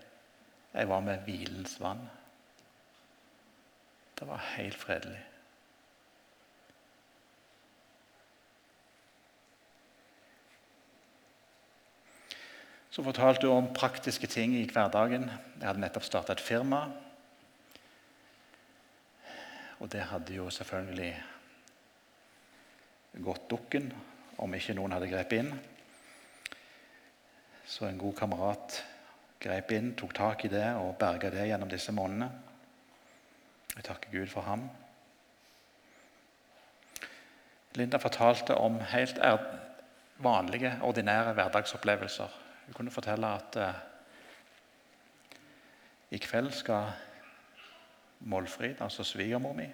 Jeg 0.74 0.89
var 0.89 1.03
med 1.03 1.25
hvilens 1.27 1.75
vann. 1.81 2.05
Det 4.20 4.27
var 4.29 4.41
helt 4.55 4.77
fredelig. 4.77 5.22
Så 12.93 13.01
fortalte 13.03 13.48
hun 13.50 13.58
om 13.58 13.74
praktiske 13.74 14.27
ting 14.29 14.53
i 14.53 14.67
hverdagen. 14.70 15.25
Jeg 15.58 15.65
hadde 15.65 15.82
nettopp 15.82 16.05
starta 16.05 16.36
et 16.36 16.43
firma. 16.43 16.84
Og 19.82 19.89
det 19.91 20.03
hadde 20.12 20.36
jo 20.36 20.46
selvfølgelig 20.53 21.13
gått 23.25 23.50
dukken 23.50 23.89
om 24.38 24.53
ikke 24.53 24.75
noen 24.77 24.93
hadde 24.93 25.10
grepet 25.10 25.41
inn. 25.41 25.51
Så 27.65 27.89
en 27.89 27.98
god 27.98 28.13
kamerat 28.22 28.77
grep 29.41 29.74
inn, 29.74 29.96
tok 29.98 30.13
tak 30.13 30.46
i 30.46 30.53
det 30.53 30.67
og 30.77 30.93
berga 31.01 31.34
det 31.34 31.50
gjennom 31.50 31.72
disse 31.72 31.91
månedene. 31.96 32.52
Jeg 33.75 33.83
takker 33.83 34.11
Gud 34.11 34.27
for 34.27 34.41
ham. 34.41 34.69
Linda 37.75 37.97
fortalte 37.97 38.55
om 38.55 38.79
helt 38.79 39.19
vanlige, 40.17 40.79
ordinære 40.81 41.33
hverdagsopplevelser. 41.33 42.27
Hun 42.65 42.73
kunne 42.73 42.91
fortelle 42.91 43.27
at 43.27 43.55
uh, 43.55 43.73
i 46.11 46.17
kveld 46.17 46.51
skal 46.51 46.91
Målfrid, 48.19 48.81
altså 48.81 49.03
svigermor 49.03 49.53
mi, 49.53 49.65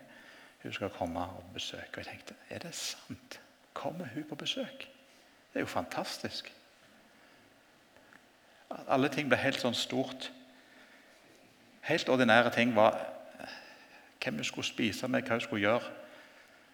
hun 0.64 0.74
skal 0.74 0.90
komme 0.90 1.20
og 1.20 1.44
besøke. 1.54 1.88
Og 1.94 1.98
jeg 1.98 2.06
tenkte 2.06 2.36
er 2.50 2.60
det 2.60 2.76
sant? 2.76 3.42
Kommer 3.74 4.08
hun 4.14 4.24
på 4.30 4.36
besøk? 4.36 4.80
Det 5.54 5.56
er 5.56 5.60
jo 5.60 5.66
fantastisk. 5.66 6.54
Alle 8.88 9.10
ting 9.10 9.30
ble 9.30 9.38
helt 9.38 9.62
sånn 9.62 9.78
stort. 9.78 10.32
Helt 11.82 12.10
ordinære 12.10 12.52
ting 12.54 12.76
var 12.76 12.98
hvem 14.24 14.38
vi 14.38 14.44
skulle 14.44 14.68
spise 14.68 15.08
med, 15.08 15.24
hva 15.24 15.38
vi 15.40 15.46
skulle 15.46 15.66
gjøre. 15.66 15.92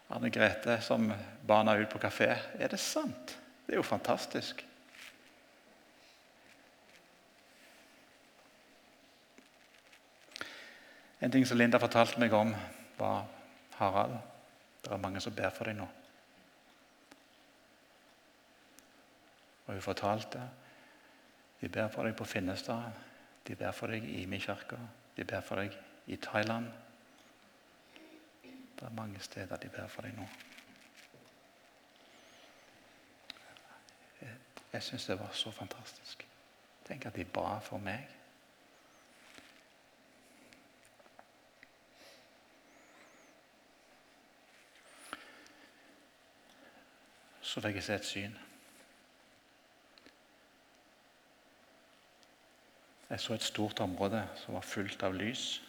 Arne 0.09 0.29
Grete 0.29 0.77
som 0.85 1.09
bana 1.47 1.75
ut 1.77 1.89
på 1.89 2.01
kafé. 2.01 2.29
Er 2.59 2.69
det 2.69 2.79
sant? 2.79 3.37
Det 3.65 3.73
er 3.73 3.81
jo 3.81 3.85
fantastisk. 3.85 4.65
En 11.21 11.31
ting 11.31 11.45
som 11.47 11.57
Linda 11.57 11.79
fortalte 11.81 12.19
meg 12.21 12.33
om, 12.37 12.51
var 12.99 13.25
Harald. 13.79 14.19
Det 14.83 14.91
er 14.93 15.01
mange 15.01 15.21
som 15.21 15.33
ber 15.33 15.49
for 15.49 15.65
deg 15.65 15.79
nå. 15.79 15.87
Og 19.65 19.73
hun 19.73 19.81
fortalte 19.81 20.43
de 21.61 21.69
ber 21.69 21.87
for 21.89 22.05
deg 22.05 22.13
på 22.13 22.27
Finnestad, 22.29 22.91
de 23.47 23.55
ber 23.57 23.71
for 23.73 23.89
deg 23.89 24.03
i 24.05 24.25
min 24.29 24.41
kirke, 24.43 24.77
de 25.17 25.23
ber 25.25 25.41
for 25.41 25.57
deg 25.57 25.73
i 26.13 26.17
Thailand. 26.21 26.67
Det 28.85 28.91
er 28.91 28.95
mange 28.95 29.19
steder 29.19 29.55
de 29.57 29.69
ber 29.69 29.87
for 29.87 30.05
deg 30.05 30.13
nå. 30.13 30.25
Jeg, 34.73 34.83
syns 34.83 35.05
det 35.09 35.15
var 35.19 35.31
så 35.33 35.49
fantastisk. 35.51 36.27
Tenk 36.85 37.05
at 37.09 37.15
de 37.15 37.25
ba 37.25 37.57
for 37.65 37.81
meg. 37.81 38.05
så 47.41 47.61
fikk 47.61 47.75
jeg 47.79 47.83
se 47.83 47.93
et 47.95 48.05
syn. 48.05 48.37
Jeg 53.09 53.19
så 53.19 53.33
et 53.33 53.49
stort 53.49 53.79
område 53.79 54.27
som 54.43 54.53
var 54.53 54.61
fullt 54.75 55.03
av 55.09 55.17
lys. 55.17 55.63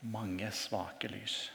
Mange 0.00 0.50
svake 0.52 1.08
lys. 1.08 1.50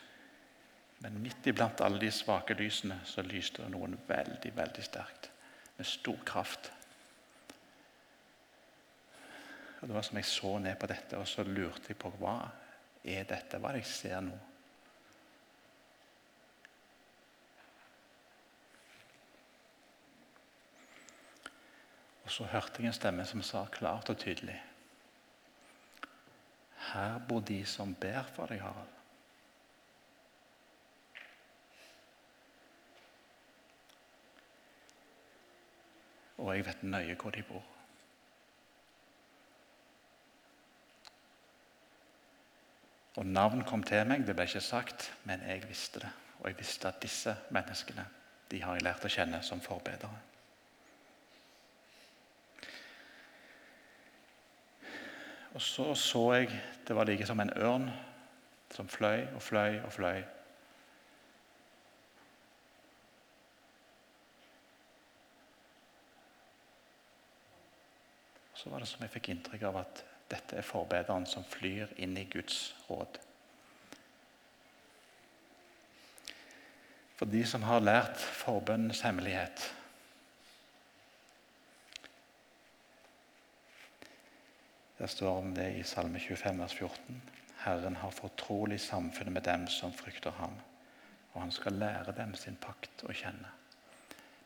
Men 1.02 1.22
midt 1.22 1.48
iblant 1.48 1.82
alle 1.82 2.00
de 2.02 2.12
svake 2.14 2.54
lysene 2.54 3.00
så 3.06 3.24
lyste 3.26 3.64
det 3.64 3.72
noen 3.74 3.96
veldig, 4.08 4.52
veldig 4.56 4.86
sterkt. 4.86 5.32
Med 5.78 5.88
stor 5.88 6.20
kraft. 6.26 6.72
Og 9.82 9.88
Det 9.88 9.96
var 9.96 10.06
som 10.06 10.18
jeg 10.18 10.26
så 10.30 10.58
ned 10.60 10.78
på 10.78 10.88
dette, 10.88 11.18
og 11.18 11.28
så 11.28 11.44
lurte 11.44 11.90
jeg 11.90 11.98
på 11.98 12.14
hva 12.22 12.38
er 13.02 13.26
dette? 13.26 13.58
Hva 13.58 13.72
er 13.72 13.80
det 13.80 13.86
jeg 13.86 13.94
ser 13.96 14.22
nå? 14.22 14.38
Og 22.22 22.36
så 22.36 22.46
hørte 22.52 22.78
jeg 22.78 22.92
en 22.92 23.00
stemme 23.00 23.26
som 23.26 23.42
sa 23.42 23.66
klart 23.74 24.14
og 24.14 24.22
tydelig 24.22 24.60
Her 26.94 27.20
bor 27.28 27.40
de 27.40 27.66
som 27.66 27.94
ber 27.96 28.24
for 28.36 28.52
deg, 28.52 28.60
Harald. 28.62 28.98
Og 36.42 36.56
jeg 36.56 36.66
vet 36.66 36.84
nøye 36.84 37.16
hvor 37.22 37.32
de 37.36 37.44
bor. 37.46 37.64
Og 43.20 43.26
Navn 43.28 43.64
kom 43.68 43.84
til 43.84 44.08
meg, 44.08 44.26
det 44.26 44.34
ble 44.36 44.48
ikke 44.48 44.64
sagt, 44.64 45.12
men 45.30 45.44
jeg 45.46 45.68
visste 45.70 46.02
det. 46.02 46.12
Og 46.40 46.50
jeg 46.50 46.58
visste 46.58 46.90
at 46.90 47.02
disse 47.04 47.36
menneskene 47.54 48.08
de 48.52 48.60
har 48.64 48.76
jeg 48.76 48.84
lært 48.84 49.06
å 49.06 49.12
kjenne 49.12 49.40
som 49.46 49.62
forbedere. 49.64 50.31
Og 55.54 55.62
så 55.62 55.96
så 55.96 56.34
jeg 56.34 56.62
det 56.88 56.96
var 56.96 57.06
like 57.06 57.26
som 57.28 57.40
en 57.40 57.54
ørn 57.58 57.90
som 58.72 58.88
fløy 58.88 59.26
og 59.36 59.42
fløy 59.42 59.80
og 59.84 59.92
fløy. 59.92 60.22
Så 68.54 68.70
var 68.70 68.80
det 68.80 68.88
som 68.88 69.02
jeg 69.02 69.12
fikk 69.12 69.32
inntrykk 69.34 69.64
av 69.72 69.82
at 69.82 70.04
dette 70.32 70.56
er 70.56 70.66
forbederen 70.66 71.26
som 71.28 71.44
flyr 71.44 71.92
inn 71.98 72.14
i 72.18 72.28
Guds 72.30 72.76
råd. 72.88 73.18
For 77.18 77.30
de 77.30 77.42
som 77.46 77.66
har 77.66 77.84
lært 77.84 78.22
forbønnens 78.22 79.02
hemmelighet, 79.06 79.66
Det 85.02 85.08
står 85.08 85.38
om 85.38 85.54
det 85.54 85.72
i 85.74 85.84
Salme 85.84 86.20
25, 86.20 86.60
vers 86.60 86.74
14. 86.74 87.22
Herren 87.58 87.96
har 87.96 88.12
fortrolig 88.14 88.80
samfunn 88.80 89.34
med 89.34 89.42
dem 89.42 89.64
som 89.68 89.94
frykter 89.94 90.32
ham, 90.38 90.54
og 91.34 91.42
han 91.42 91.52
skal 91.52 91.74
lære 91.74 92.14
dem 92.14 92.36
sin 92.38 92.58
pakt 92.62 93.02
å 93.10 93.16
kjenne. 93.18 93.50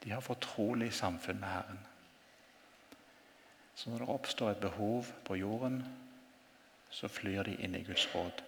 De 0.03 0.13
har 0.13 0.23
fortrolig 0.23 0.93
samfunn 0.95 1.41
med 1.41 1.51
Herren. 1.51 1.81
Så 3.75 3.89
når 3.89 4.05
det 4.05 4.07
oppstår 4.13 4.53
et 4.53 4.61
behov 4.63 5.09
på 5.27 5.35
jorden, 5.35 5.81
så 6.89 7.11
flyr 7.11 7.43
de 7.43 7.57
inn 7.59 7.75
i 7.75 7.83
Guds 7.83 8.07
råd. 8.15 8.39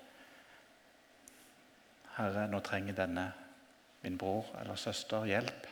Herre, 2.16 2.46
nå 2.48 2.64
trenger 2.64 2.96
denne, 2.96 3.26
min 4.06 4.16
bror 4.18 4.48
eller 4.62 4.80
søster, 4.80 5.28
hjelp. 5.28 5.68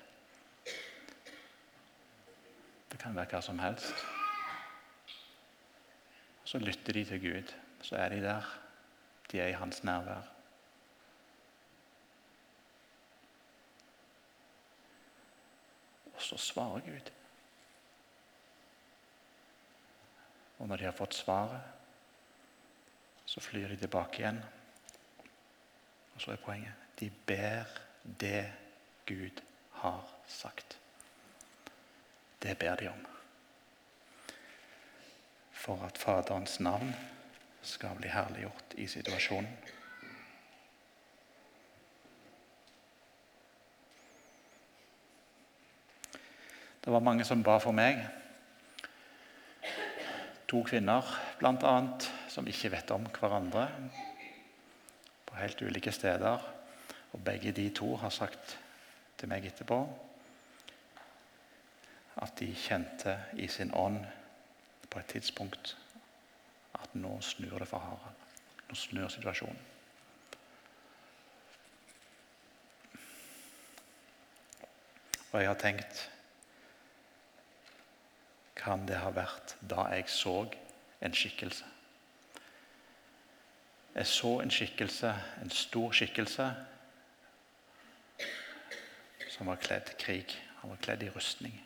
Det 2.92 3.00
kan 3.00 3.16
være 3.16 3.38
hva 3.38 3.44
som 3.48 3.64
helst. 3.64 4.15
Så 6.46 6.60
lytter 6.60 6.94
de 6.94 7.06
til 7.06 7.22
Gud. 7.22 7.54
Så 7.82 7.96
er 7.96 8.10
de 8.10 8.22
der. 8.22 8.60
De 9.32 9.40
er 9.40 9.48
i 9.48 9.58
hans 9.58 9.84
nærvær. 9.84 10.22
Og 16.14 16.22
så 16.22 16.38
svarer 16.38 16.80
Gud. 16.80 17.12
Og 20.60 20.68
når 20.68 20.76
de 20.76 20.84
har 20.84 20.96
fått 20.96 21.14
svaret, 21.14 21.62
så 23.26 23.42
flyr 23.42 23.68
de 23.68 23.78
tilbake 23.78 24.22
igjen. 24.22 24.40
Og 26.16 26.22
så 26.22 26.32
er 26.32 26.36
poenget 26.46 26.74
de 27.00 27.10
ber 27.28 27.66
det 28.20 28.54
Gud 29.08 29.42
har 29.72 30.08
sagt. 30.28 30.80
Det 32.42 32.58
ber 32.58 32.76
de 32.76 32.88
om 32.88 33.15
for 35.66 35.82
at 35.86 35.98
Faderens 35.98 36.60
navn 36.60 36.92
skal 37.66 37.96
bli 37.98 38.10
herliggjort 38.14 38.76
i 38.78 38.86
situasjonen. 38.88 39.50
Det 46.86 46.94
var 46.94 47.02
mange 47.02 47.26
som 47.26 47.42
ba 47.42 47.58
for 47.58 47.74
meg. 47.74 47.98
To 50.46 50.62
kvinner 50.68 51.08
bl.a. 51.40 51.74
som 52.30 52.46
ikke 52.46 52.70
vet 52.76 52.92
om 52.94 53.08
hverandre. 53.10 53.64
På 55.26 55.40
helt 55.40 55.64
ulike 55.66 55.92
steder. 55.92 56.46
Og 57.18 57.24
begge 57.26 57.56
de 57.58 57.72
to 57.74 57.96
har 57.98 58.14
sagt 58.14 58.54
til 59.18 59.32
meg 59.32 59.48
etterpå 59.50 59.80
at 62.22 62.38
de 62.40 62.52
kjente 62.56 63.18
i 63.42 63.48
sin 63.52 63.74
ånd 63.76 64.06
på 64.96 65.00
et 65.00 65.06
tidspunkt 65.12 65.78
at 66.74 66.94
nå 66.96 67.18
snur 67.22 67.60
det 67.60 67.68
for 67.68 67.84
Harald. 67.84 68.16
Nå 68.70 68.76
snur 68.76 69.10
situasjonen. 69.12 69.58
Og 75.32 75.42
jeg 75.42 75.50
har 75.50 75.60
tenkt 75.60 76.06
Kan 78.56 78.88
det 78.88 79.02
ha 79.04 79.12
vært 79.12 79.58
da 79.60 79.90
jeg 79.92 80.08
så 80.10 80.38
en 81.04 81.14
skikkelse? 81.14 81.68
Jeg 83.96 84.08
så 84.08 84.40
en 84.40 84.52
skikkelse, 84.52 85.12
en 85.44 85.52
stor 85.52 85.92
skikkelse, 85.92 86.50
som 89.30 89.52
var 89.52 89.60
kledd 89.60 89.98
krig. 90.00 90.40
Han 90.62 90.72
var 90.72 90.80
kledd 90.88 91.04
i 91.04 91.12
rustning. 91.12 91.60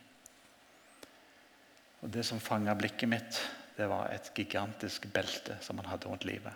Og 2.02 2.14
Det 2.14 2.26
som 2.26 2.40
fanga 2.40 2.74
blikket 2.76 3.10
mitt, 3.10 3.42
det 3.78 3.90
var 3.90 4.12
et 4.12 4.32
gigantisk 4.36 5.08
belte 5.14 5.58
som 5.62 5.78
han 5.78 5.88
hadde 5.88 6.08
rundt 6.08 6.26
livet. 6.26 6.54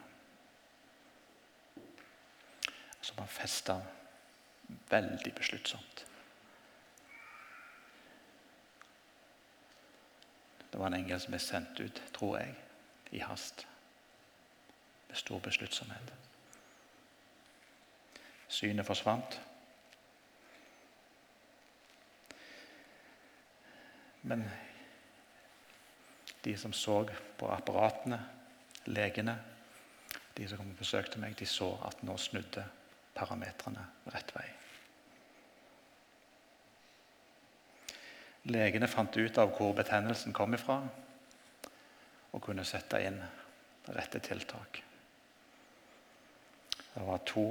Som 3.01 3.17
han 3.17 3.27
festa 3.27 3.81
veldig 4.89 5.35
besluttsomt. 5.35 6.05
Det 10.71 10.79
var 10.79 10.87
en 10.87 10.97
engel 10.97 11.19
som 11.21 11.35
ble 11.35 11.39
sendt 11.39 11.79
ut, 11.79 12.01
tror 12.15 12.37
jeg, 12.39 12.55
i 13.11 13.19
hast. 13.21 13.67
Med 15.07 15.19
stor 15.19 15.39
besluttsomhet. 15.39 16.13
Synet 18.47 18.85
forsvant. 18.85 19.39
Men 24.23 24.47
de 26.43 26.57
som 26.57 26.73
så 26.75 27.03
på 27.39 27.49
apparatene, 27.51 28.19
legene, 28.91 29.37
de 30.35 30.47
som 30.47 30.59
kom 30.59 30.73
og 30.73 30.79
besøkte 30.79 31.21
meg, 31.21 31.37
de 31.39 31.47
så 31.47 31.69
at 31.87 32.03
nå 32.03 32.17
snudde 32.19 32.65
parametrene 33.15 33.85
rett 34.11 34.33
vei. 34.35 34.47
Legene 38.51 38.89
fant 38.91 39.15
ut 39.15 39.37
av 39.39 39.53
hvor 39.55 39.71
betennelsen 39.77 40.35
kom 40.35 40.55
ifra, 40.57 40.81
og 42.33 42.41
kunne 42.43 42.65
sette 42.67 42.99
inn 43.05 43.21
rette 43.93 44.19
tiltak. 44.23 44.81
Det 46.93 47.03
var 47.07 47.23
to 47.25 47.45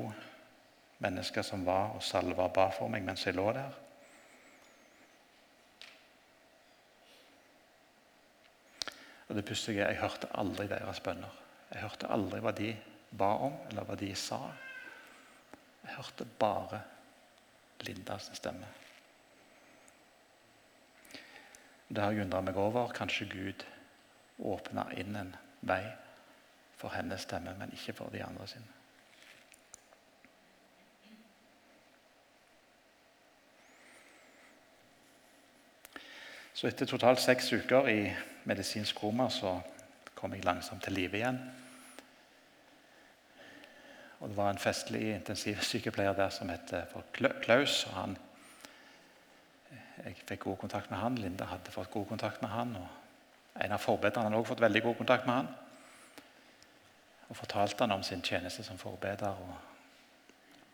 mennesker 1.02 1.42
som 1.46 1.64
var 1.66 1.96
og 1.96 2.04
salva 2.04 2.46
og 2.46 2.54
ba 2.54 2.68
for 2.74 2.92
meg 2.92 3.06
mens 3.06 3.24
jeg 3.26 3.38
lå 3.38 3.48
der. 3.56 3.81
Og 9.32 9.36
det 9.38 9.46
pussige 9.48 9.80
jeg 9.80 9.96
hørte 9.96 10.28
aldri 10.36 10.66
deres 10.68 10.98
bønner. 11.00 11.36
Jeg 11.72 11.80
hørte 11.80 12.08
aldri 12.12 12.38
hva 12.44 12.50
de 12.52 12.66
ba 13.16 13.30
om, 13.46 13.54
eller 13.70 13.86
hva 13.88 13.94
de 13.96 14.10
sa. 14.12 14.42
Jeg 15.86 15.94
hørte 15.96 16.26
bare 16.38 16.82
Lindas 17.80 18.26
stemme. 18.36 18.66
Det 21.88 22.02
har 22.02 22.12
jeg 22.12 22.26
undra 22.26 22.42
meg 22.44 22.60
over. 22.60 22.92
Kanskje 22.92 23.24
Gud 23.30 23.64
åpna 24.36 24.84
inn 25.00 25.16
en 25.16 25.32
vei 25.64 25.80
for 26.76 26.92
hennes 26.92 27.24
stemme, 27.24 27.54
men 27.56 27.72
ikke 27.72 27.94
for 27.96 28.12
de 28.12 28.20
andre 28.26 28.44
sine. 28.52 28.68
Så 36.52 36.68
etter 36.68 36.92
totalt 36.92 37.24
seks 37.24 37.48
uker 37.56 37.88
i 37.88 37.98
medisinsk 38.44 38.96
koma 38.98 39.28
så 39.30 39.60
kom 40.14 40.34
jeg 40.34 40.44
langsomt 40.44 40.82
til 40.84 40.92
live 40.92 41.18
igjen. 41.18 41.38
Og 44.20 44.28
Det 44.28 44.36
var 44.36 44.50
en 44.50 44.58
festlig 44.58 45.14
intensivsykepleier 45.14 46.12
der 46.20 46.30
som 46.30 46.48
het 46.48 46.74
Klaus. 47.42 47.86
og 47.86 47.92
han, 47.92 48.16
Jeg 50.04 50.16
fikk 50.26 50.40
god 50.40 50.56
kontakt 50.56 50.90
med 50.90 50.98
han. 50.98 51.18
Linda 51.18 51.44
hadde 51.44 51.70
fått 51.70 51.90
god 51.90 52.06
kontakt 52.06 52.42
med 52.42 52.50
han. 52.50 52.76
og 52.76 52.88
En 53.60 53.72
av 53.72 53.78
forbederne 53.78 54.24
hadde 54.24 54.36
også 54.36 54.48
fått 54.48 54.60
veldig 54.60 54.82
god 54.82 54.94
kontakt 54.94 55.26
med 55.26 55.34
han. 55.34 55.48
Og 57.28 57.36
fortalte 57.36 57.82
han 57.82 57.92
om 57.92 58.02
sin 58.02 58.22
tjeneste 58.22 58.62
som 58.62 58.78
forbeder 58.78 59.28
og 59.28 59.54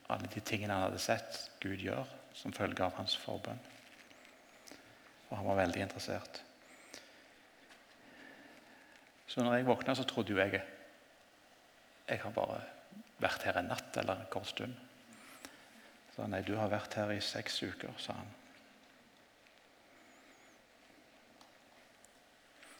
alle 0.09 0.29
de 0.35 0.41
tingene 0.41 0.73
han 0.73 0.83
hadde 0.89 0.99
sett 0.99 1.51
Gud 1.61 1.81
gjør 1.85 2.05
som 2.35 2.53
følge 2.53 2.85
av 2.85 2.95
hans 2.97 3.17
forbønn. 3.17 3.61
Og 5.29 5.37
han 5.37 5.47
var 5.47 5.57
veldig 5.57 5.83
interessert. 5.85 6.43
Så 9.29 9.45
når 9.45 9.55
jeg 9.55 9.67
våkna, 9.69 9.95
så 9.95 10.05
trodde 10.09 10.33
jo 10.33 10.41
jeg 10.41 10.63
jeg 12.09 12.21
har 12.23 12.33
bare 12.33 12.63
vært 13.21 13.43
her 13.45 13.59
en 13.61 13.67
natt 13.69 13.97
eller 14.01 14.17
en 14.17 14.31
kort 14.33 14.49
stund. 14.49 14.73
Så 16.17 16.27
nei, 16.27 16.41
du 16.43 16.55
har 16.57 16.71
vært 16.73 16.95
her 16.97 17.13
i 17.13 17.21
seks 17.21 17.61
uker, 17.63 17.93
sa 18.01 18.17
han. 18.17 18.31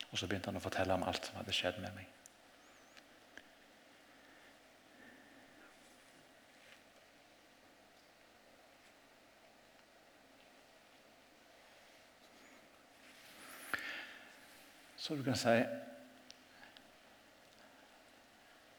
Og 0.09 0.17
så 0.17 0.27
begynte 0.27 0.49
han 0.49 0.57
å 0.57 0.65
fortelle 0.65 0.97
om 0.97 1.05
alt 1.05 1.29
som 1.29 1.37
hadde 1.37 1.53
skjedd 1.53 1.83
med 1.83 1.93
meg. 1.99 2.15
Så 14.97 15.17
du 15.17 15.23
kan 15.25 15.37
si 15.41 15.55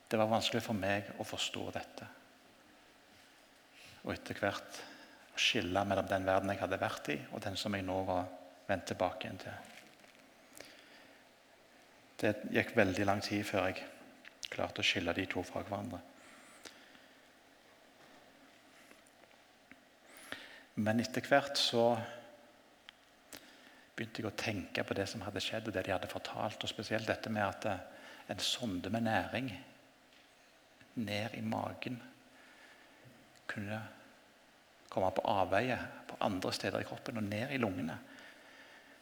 Det 0.09 0.17
var 0.17 0.31
vanskelig 0.31 0.63
for 0.65 0.73
meg 0.73 1.11
å 1.21 1.25
forstå 1.27 1.63
dette. 1.75 2.07
Og 4.07 4.13
etter 4.15 4.39
hvert 4.41 4.79
å 5.35 5.39
skille 5.39 5.83
mellom 5.85 6.07
den 6.09 6.25
verden 6.25 6.49
jeg 6.49 6.63
hadde 6.63 6.81
vært 6.81 7.11
i, 7.13 7.19
og 7.29 7.43
den 7.45 7.59
som 7.59 7.75
jeg 7.77 7.85
nå 7.85 7.99
var 8.07 8.25
vendt 8.69 8.89
tilbake 8.89 9.27
igjen 9.27 9.41
til. 9.43 9.75
Det 12.19 12.33
gikk 12.57 12.73
veldig 12.75 13.05
lang 13.05 13.21
tid 13.23 13.45
før 13.47 13.69
jeg 13.69 13.85
klarte 14.49 14.81
å 14.81 14.87
skille 14.87 15.13
de 15.13 15.27
to 15.29 15.43
fra 15.45 15.61
hverandre. 15.63 16.01
Men 20.79 20.99
etter 21.03 21.23
hvert 21.27 21.59
så 21.59 21.85
begynte 23.95 24.23
jeg 24.23 24.29
å 24.29 24.37
tenke 24.39 24.83
på 24.87 24.95
det 24.95 25.05
som 25.11 25.21
hadde 25.25 25.43
skjedd, 25.43 25.67
og 25.67 25.75
det 25.75 25.85
de 25.85 25.93
hadde 25.93 26.09
fortalt. 26.11 26.63
Og 26.63 26.71
spesielt 26.71 27.07
dette 27.07 27.29
med 27.29 27.45
at 27.45 27.67
en 28.31 28.41
sonde 28.41 28.89
med 28.93 29.05
næring 29.05 29.49
ned 30.99 31.35
i 31.39 31.41
magen 31.45 31.97
kunne 33.49 33.79
komme 34.89 35.11
på 35.13 35.25
avveie 35.29 35.77
på 36.09 36.17
andre 36.25 36.53
steder 36.53 36.81
i 36.81 36.87
kroppen 36.87 37.21
og 37.21 37.27
ned 37.27 37.53
i 37.53 37.61
lungene. 37.61 37.97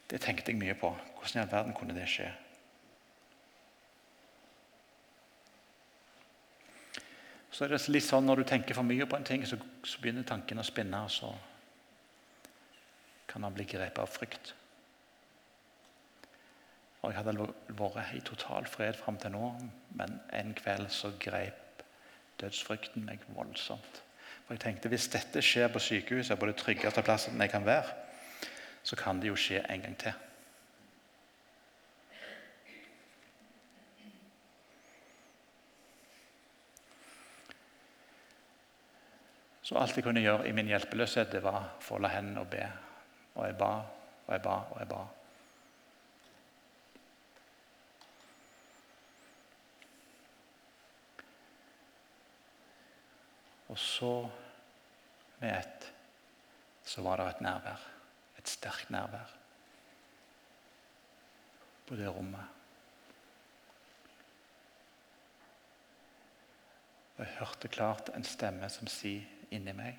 Det 0.08 0.20
tenkte 0.20 0.52
jeg 0.52 0.60
mye 0.60 0.76
på. 0.78 0.90
Hvordan 1.16 1.40
i 1.40 1.42
all 1.42 1.52
verden 1.52 1.76
kunne 1.76 1.96
det 1.96 2.08
skje? 2.08 2.28
Så 7.50 7.64
er 7.64 7.72
det 7.72 7.80
litt 7.90 8.06
sånn 8.06 8.28
Når 8.28 8.40
du 8.40 8.44
tenker 8.46 8.76
for 8.76 8.86
mye 8.86 9.06
på 9.08 9.16
en 9.18 9.26
ting, 9.26 9.44
så, 9.48 9.56
så 9.82 10.00
begynner 10.00 10.26
tanken 10.28 10.60
å 10.60 10.66
spinne. 10.66 11.02
og 11.04 11.10
Så 11.10 11.32
kan 13.28 13.44
man 13.44 13.56
bli 13.56 13.66
grepet 13.68 13.98
av 13.98 14.12
frykt. 14.12 14.54
Og 17.02 17.12
Jeg 17.12 17.18
hadde 17.20 17.48
vært 17.78 18.14
i 18.16 18.20
total 18.26 18.66
fred 18.66 18.96
fram 18.98 19.18
til 19.20 19.32
nå, 19.34 19.48
men 19.96 20.20
en 20.34 20.54
kveld 20.56 20.90
så 20.92 21.12
grep 21.20 21.67
dødsfrykten 22.40 23.04
meg 23.04 23.24
voldsomt. 23.34 24.02
For 24.46 24.54
jeg 24.54 24.60
tenkte 24.60 24.88
Hvis 24.88 25.08
dette 25.12 25.42
skjer 25.42 25.68
på 25.68 25.78
sykehuset, 25.78 26.38
på 26.38 26.46
det 26.46 26.56
tryggeste 26.56 27.02
plassen 27.02 27.40
jeg 27.40 27.50
kan 27.50 27.66
være, 27.66 27.92
så 28.82 28.96
kan 28.96 29.20
det 29.20 29.28
jo 29.28 29.36
skje 29.36 29.60
en 29.68 29.82
gang 29.82 29.98
til. 29.98 30.12
Så 39.62 39.76
alt 39.76 39.96
jeg 39.96 40.04
kunne 40.04 40.20
gjøre 40.24 40.48
i 40.48 40.52
min 40.56 40.66
hjelpeløshet, 40.66 41.28
det 41.32 41.42
var 41.44 41.58
å 41.60 41.84
folde 41.84 42.08
hendene 42.08 42.40
og 42.40 42.48
be. 42.48 42.64
Og 43.34 43.46
jeg 43.46 43.56
ba 43.60 43.72
og 44.24 44.32
jeg 44.32 44.42
ba 44.42 44.54
og 44.70 44.78
jeg 44.80 44.88
ba. 44.88 45.04
Og 53.68 53.78
så, 53.78 54.30
med 55.38 55.58
ett, 55.58 55.92
så 56.84 57.02
var 57.04 57.20
det 57.20 57.28
et 57.28 57.42
nærvær. 57.44 57.88
Et 58.38 58.48
sterkt 58.48 58.90
nærvær 58.90 59.34
på 61.88 61.96
det 61.96 62.08
rommet. 62.12 62.44
Og 67.16 67.24
jeg 67.24 67.34
hørte 67.38 67.68
klart 67.68 68.10
en 68.14 68.24
stemme 68.24 68.68
som 68.70 68.88
sier 68.92 69.24
inni 69.50 69.72
meg. 69.76 69.96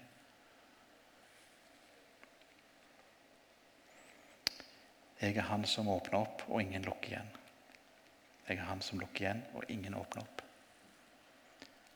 Jeg 5.19 5.35
er 5.35 5.49
han 5.49 5.65
som 5.67 5.89
åpner 5.91 6.21
opp, 6.21 6.45
og 6.47 6.61
ingen 6.61 6.85
lukker 6.87 7.11
igjen. 7.11 7.33
Jeg 8.47 8.57
er 8.61 8.69
han 8.69 8.81
som 8.85 9.01
lukker 9.01 9.25
igjen, 9.25 9.41
og 9.53 9.65
ingen 9.73 9.97
åpner 9.99 10.23
opp. 10.23 10.45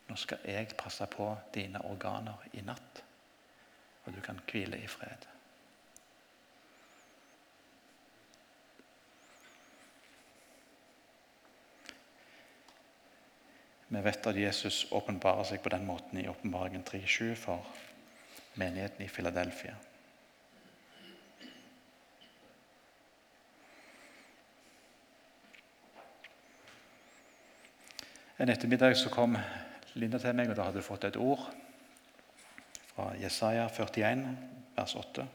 Nå 0.07 0.15
skal 0.19 0.43
jeg 0.45 0.75
passe 0.77 1.05
på 1.09 1.29
dine 1.55 1.81
organer 1.87 2.49
i 2.53 2.63
natt, 2.65 3.03
og 4.05 4.15
du 4.15 4.19
kan 4.21 4.41
hvile 4.49 4.77
i 4.83 4.89
fred. 4.91 5.29
Vi 13.93 14.01
vet 14.01 14.27
at 14.27 14.37
Jesus 14.37 14.87
åpenbarer 14.91 15.45
seg 15.45 15.59
på 15.61 15.69
den 15.69 15.83
måten 15.85 16.17
i 16.17 16.25
Åpenbaringen 16.25 16.81
3.7 16.87 17.35
for 17.37 17.67
menigheten 18.57 19.05
i 19.05 19.07
Filadelfia. 19.07 19.75
En 28.41 28.49
ettermiddag 28.49 28.97
så 28.97 29.13
kom 29.13 29.37
Linda 29.93 30.17
til 30.17 30.33
meg, 30.33 30.49
og 30.49 30.57
da 30.57 30.65
hadde 30.67 30.81
du 30.81 30.85
fått 30.85 31.05
et 31.05 31.17
ord 31.21 31.43
fra 32.93 33.11
Jesaja 33.21 33.67
41, 33.69 34.23
vers 34.73 34.95
8. 34.97 35.25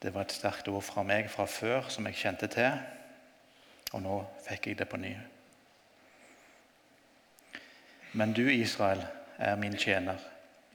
Det 0.00 0.14
var 0.14 0.24
et 0.24 0.32
sterkt 0.32 0.68
ord 0.72 0.80
fra 0.86 1.04
meg 1.04 1.28
fra 1.28 1.44
før 1.44 1.90
som 1.92 2.08
jeg 2.08 2.16
kjente 2.22 2.48
til, 2.48 2.78
og 3.92 4.00
nå 4.06 4.16
fikk 4.46 4.70
jeg 4.70 4.78
det 4.80 4.88
på 4.88 5.00
ny. 5.00 5.12
Men 8.16 8.32
du, 8.32 8.46
Israel, 8.48 9.04
er 9.36 9.60
min 9.60 9.76
tjener, 9.76 10.16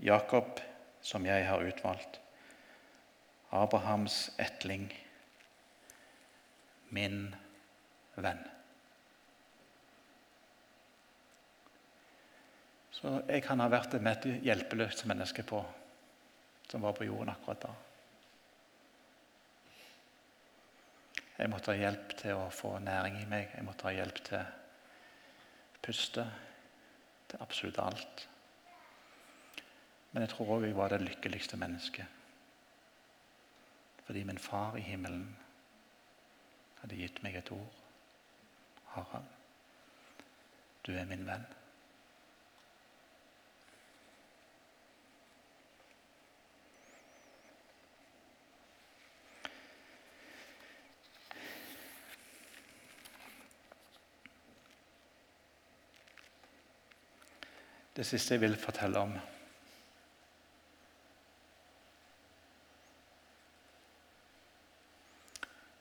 Jakob, 0.02 0.62
som 1.02 1.26
jeg 1.26 1.48
har 1.48 1.66
utvalgt. 1.66 2.22
Abrahams 3.52 4.30
etling, 4.38 4.92
min 6.90 7.36
venn. 8.16 8.44
Så 12.96 13.12
jeg 13.28 13.44
kan 13.44 13.60
ha 13.60 13.68
vært 13.70 13.98
et 13.98 14.28
hjelpeløst 14.46 15.06
menneske 15.10 15.44
på, 15.44 15.60
som 16.70 16.86
var 16.86 16.96
på 16.98 17.08
jorden 17.08 17.34
akkurat 17.34 17.66
da. 17.68 17.74
Jeg 21.36 21.52
måtte 21.52 21.74
ha 21.74 21.82
hjelp 21.82 22.14
til 22.16 22.38
å 22.40 22.48
få 22.56 22.78
næring 22.80 23.20
i 23.20 23.28
meg. 23.28 23.50
Jeg 23.58 23.66
måtte 23.68 23.90
ha 23.90 23.92
hjelp 23.92 24.22
til 24.24 24.46
puste, 25.84 26.24
til 27.28 27.44
absolutt 27.44 27.82
alt. 27.84 28.28
Men 30.14 30.24
jeg 30.24 30.32
tror 30.32 30.54
òg 30.56 30.70
jeg 30.70 30.78
var 30.78 30.94
det 30.94 31.04
lykkeligste 31.04 31.60
mennesket. 31.60 32.08
Fordi 34.08 34.24
min 34.24 34.40
far 34.40 34.78
i 34.80 34.86
himmelen 34.86 35.28
hadde 36.86 36.98
gitt 37.02 37.22
meg 37.26 37.34
et 37.40 37.48
ord. 37.50 37.78
Harald, 38.94 39.30
du 40.86 40.92
er 40.94 41.08
min 41.10 41.24
venn. 41.26 41.46
Det 57.96 58.06
siste 58.06 58.36
jeg 58.36 58.44
vil 58.44 58.60
fortelle 58.60 59.02
om 59.02 59.18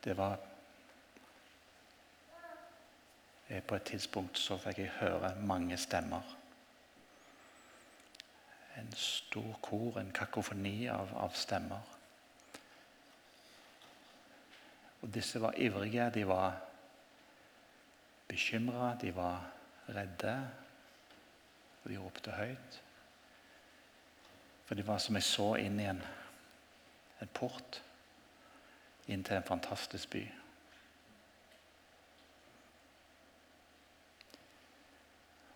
Det 0.05 0.17
var 0.17 0.54
På 3.61 3.77
et 3.77 3.83
tidspunkt 3.83 4.39
så 4.39 4.57
fikk 4.59 4.79
jeg 4.79 4.97
høre 4.99 5.35
mange 5.47 5.77
stemmer. 5.79 6.23
En 8.79 8.93
stor 8.99 9.59
kor, 9.63 10.01
en 10.01 10.11
kakofoni 10.13 10.89
av, 10.91 11.13
av 11.15 11.37
stemmer. 11.39 11.95
Og 15.03 15.15
disse 15.15 15.41
var 15.41 15.55
ivrige, 15.61 16.11
de 16.11 16.27
var 16.27 16.57
bekymra, 18.29 18.97
de 19.01 19.15
var 19.15 19.51
redde. 19.89 20.37
Og 21.85 21.91
de 21.91 21.99
ropte 22.01 22.35
høyt. 22.35 22.81
For 24.65 24.75
det 24.75 24.87
var 24.87 24.99
som 24.99 25.15
jeg 25.15 25.29
så 25.29 25.51
inn 25.61 25.77
i 25.81 25.91
en, 25.91 26.01
en 27.21 27.35
port 27.37 27.83
inn 29.07 29.23
til 29.25 29.37
en 29.37 29.47
fantastisk 29.47 30.11
by. 30.17 30.25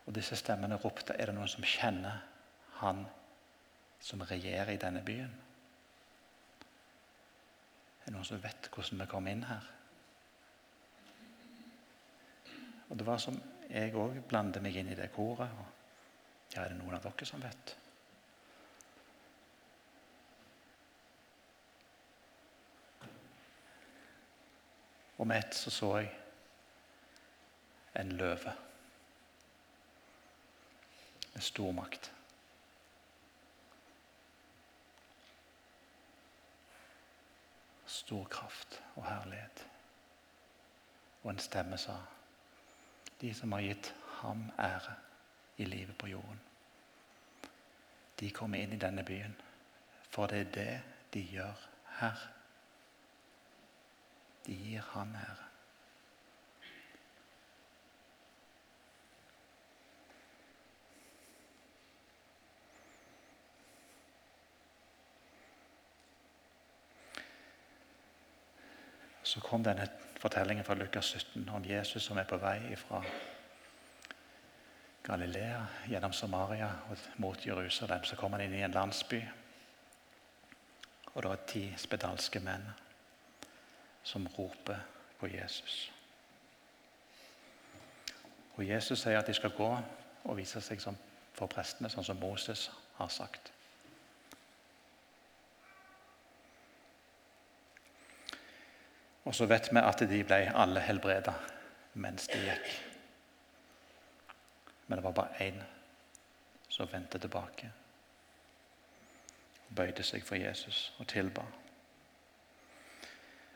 Og 0.09 0.14
disse 0.16 0.37
stemmene 0.40 0.79
ropte 0.81 1.12
er 1.12 1.29
det 1.29 1.35
noen 1.37 1.51
som 1.53 1.64
kjenner 1.68 2.23
han 2.79 3.03
som 4.01 4.23
regjerer 4.25 4.71
i 4.73 4.81
denne 4.81 5.03
byen. 5.05 5.35
Er 8.01 8.07
det 8.07 8.14
noen 8.14 8.25
som 8.25 8.40
vet 8.40 8.71
hvordan 8.73 9.03
vi 9.03 9.07
kom 9.11 9.29
inn 9.29 9.42
her? 9.44 9.66
Og 12.88 12.97
Det 12.97 13.07
var 13.07 13.21
som 13.21 13.37
jeg 13.68 13.92
òg 14.01 14.23
blander 14.31 14.64
meg 14.64 14.79
inn 14.81 14.88
i 14.88 14.97
det 14.97 15.11
koret. 15.12 15.51
og 15.53 16.55
ja, 16.55 16.62
er 16.62 16.73
det 16.73 16.79
noen 16.79 16.97
av 16.97 17.05
dere 17.05 17.27
som 17.29 17.42
vet? 17.44 17.75
Og 25.18 25.27
med 25.27 25.37
ett 25.37 25.55
så 25.55 25.71
så 25.71 25.92
jeg 25.99 26.09
en 27.94 28.16
løve 28.16 28.55
med 31.38 31.42
stor 31.42 31.72
makt. 31.72 32.12
Stor 37.87 38.24
kraft 38.24 38.83
og 38.96 39.07
herlighet. 39.07 39.66
Og 41.22 41.31
en 41.31 41.38
stemme 41.38 41.79
sa 41.79 41.94
De 43.20 43.31
som 43.35 43.53
har 43.53 43.61
gitt 43.61 43.94
ham 44.18 44.51
ære 44.59 44.94
i 45.57 45.64
livet 45.64 45.98
på 45.98 46.07
jorden. 46.07 46.40
De 48.20 48.31
kommer 48.31 48.59
inn 48.59 48.74
i 48.74 48.83
denne 48.83 49.05
byen, 49.05 49.37
for 50.11 50.27
det 50.27 50.40
er 50.40 50.55
det 50.55 50.83
de 51.14 51.22
gjør 51.22 51.68
her. 52.01 52.31
De 54.46 54.55
gir 54.55 54.83
Han 54.90 55.14
ære. 55.14 55.47
Så 69.29 69.41
kom 69.45 69.64
denne 69.64 69.85
fortellingen 70.17 70.64
fra 70.64 70.75
Lukas 70.75 71.05
17 71.05 71.49
om 71.53 71.64
Jesus 71.64 72.03
som 72.03 72.17
er 72.17 72.25
på 72.25 72.38
vei 72.41 72.77
fra 72.81 73.03
Galilea, 75.05 75.61
gjennom 75.88 76.12
Samaria 76.12 76.71
og 76.88 77.03
mot 77.21 77.47
Jerusalem. 77.47 78.05
Så 78.05 78.17
kom 78.17 78.33
han 78.33 78.47
inn 78.47 78.55
i 78.57 78.62
en 78.64 78.73
landsby. 78.73 79.21
Og 81.12 81.23
det 81.23 81.29
var 81.29 81.45
ti 81.51 81.67
spedalske 81.77 82.41
menn 82.41 82.64
som 84.03 84.25
roper 84.38 84.81
på 85.21 85.29
Jesus. 85.29 85.77
Og 88.57 88.64
Jesus 88.64 89.05
sier 89.05 89.21
at 89.21 89.29
de 89.29 89.37
skal 89.37 89.53
gå 89.57 89.71
og 90.25 90.37
vise 90.41 90.64
seg 90.64 90.81
for 91.37 91.53
prestene, 91.53 91.93
sånn 91.93 92.09
som 92.09 92.21
Moses 92.21 92.71
har 92.97 93.12
sagt. 93.12 93.53
Og 99.29 99.35
så 99.37 99.45
vet 99.45 99.69
vi 99.69 99.81
at 99.85 100.03
de 100.09 100.23
ble 100.25 100.38
alle 100.57 100.81
helbreda 100.81 101.35
mens 102.01 102.31
de 102.33 102.38
gikk. 102.41 102.69
Men 104.87 104.97
det 104.97 105.05
var 105.05 105.17
bare 105.19 105.45
én 105.45 105.59
som 106.69 106.88
vendte 106.88 107.21
tilbake. 107.21 107.69
og 109.69 109.77
Bøyde 109.77 110.03
seg 110.07 110.25
for 110.25 110.41
Jesus 110.41 110.95
og 110.97 111.11
tilba. 111.12 111.45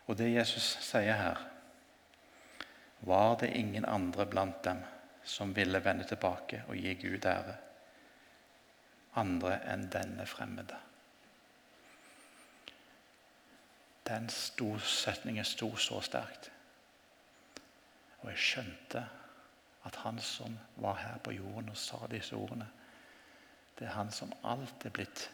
Og 0.07 0.19
det 0.19 0.29
Jesus 0.35 0.77
sier 0.85 1.17
her, 1.17 1.41
var 3.01 3.39
det 3.41 3.55
ingen 3.57 3.89
andre 3.89 4.27
blant 4.27 4.61
dem 4.65 4.85
som 5.25 5.55
ville 5.57 5.81
vende 5.85 6.05
tilbake 6.05 6.65
og 6.69 6.77
gi 6.77 6.95
Gud 7.01 7.25
ære, 7.25 7.57
andre 9.17 9.57
enn 9.73 9.89
denne 9.89 10.27
fremmede. 10.29 10.77
Den 14.09 14.29
sto, 14.29 14.79
setningen 14.79 15.45
sto 15.45 15.77
så 15.77 16.01
sterkt. 16.01 16.51
Og 18.23 18.31
jeg 18.31 18.39
skjønte 18.39 19.05
at 19.87 19.97
han 20.05 20.19
som 20.23 20.59
var 20.77 20.95
her 20.95 21.19
på 21.19 21.35
jorden 21.35 21.71
og 21.73 21.77
sa 21.77 22.07
disse 22.11 22.37
ordene, 22.37 22.69
det 23.79 23.87
er 23.89 23.97
han 23.97 24.13
som 24.15 24.33
alt 24.45 24.85
er 24.87 24.95
blitt 24.95 25.31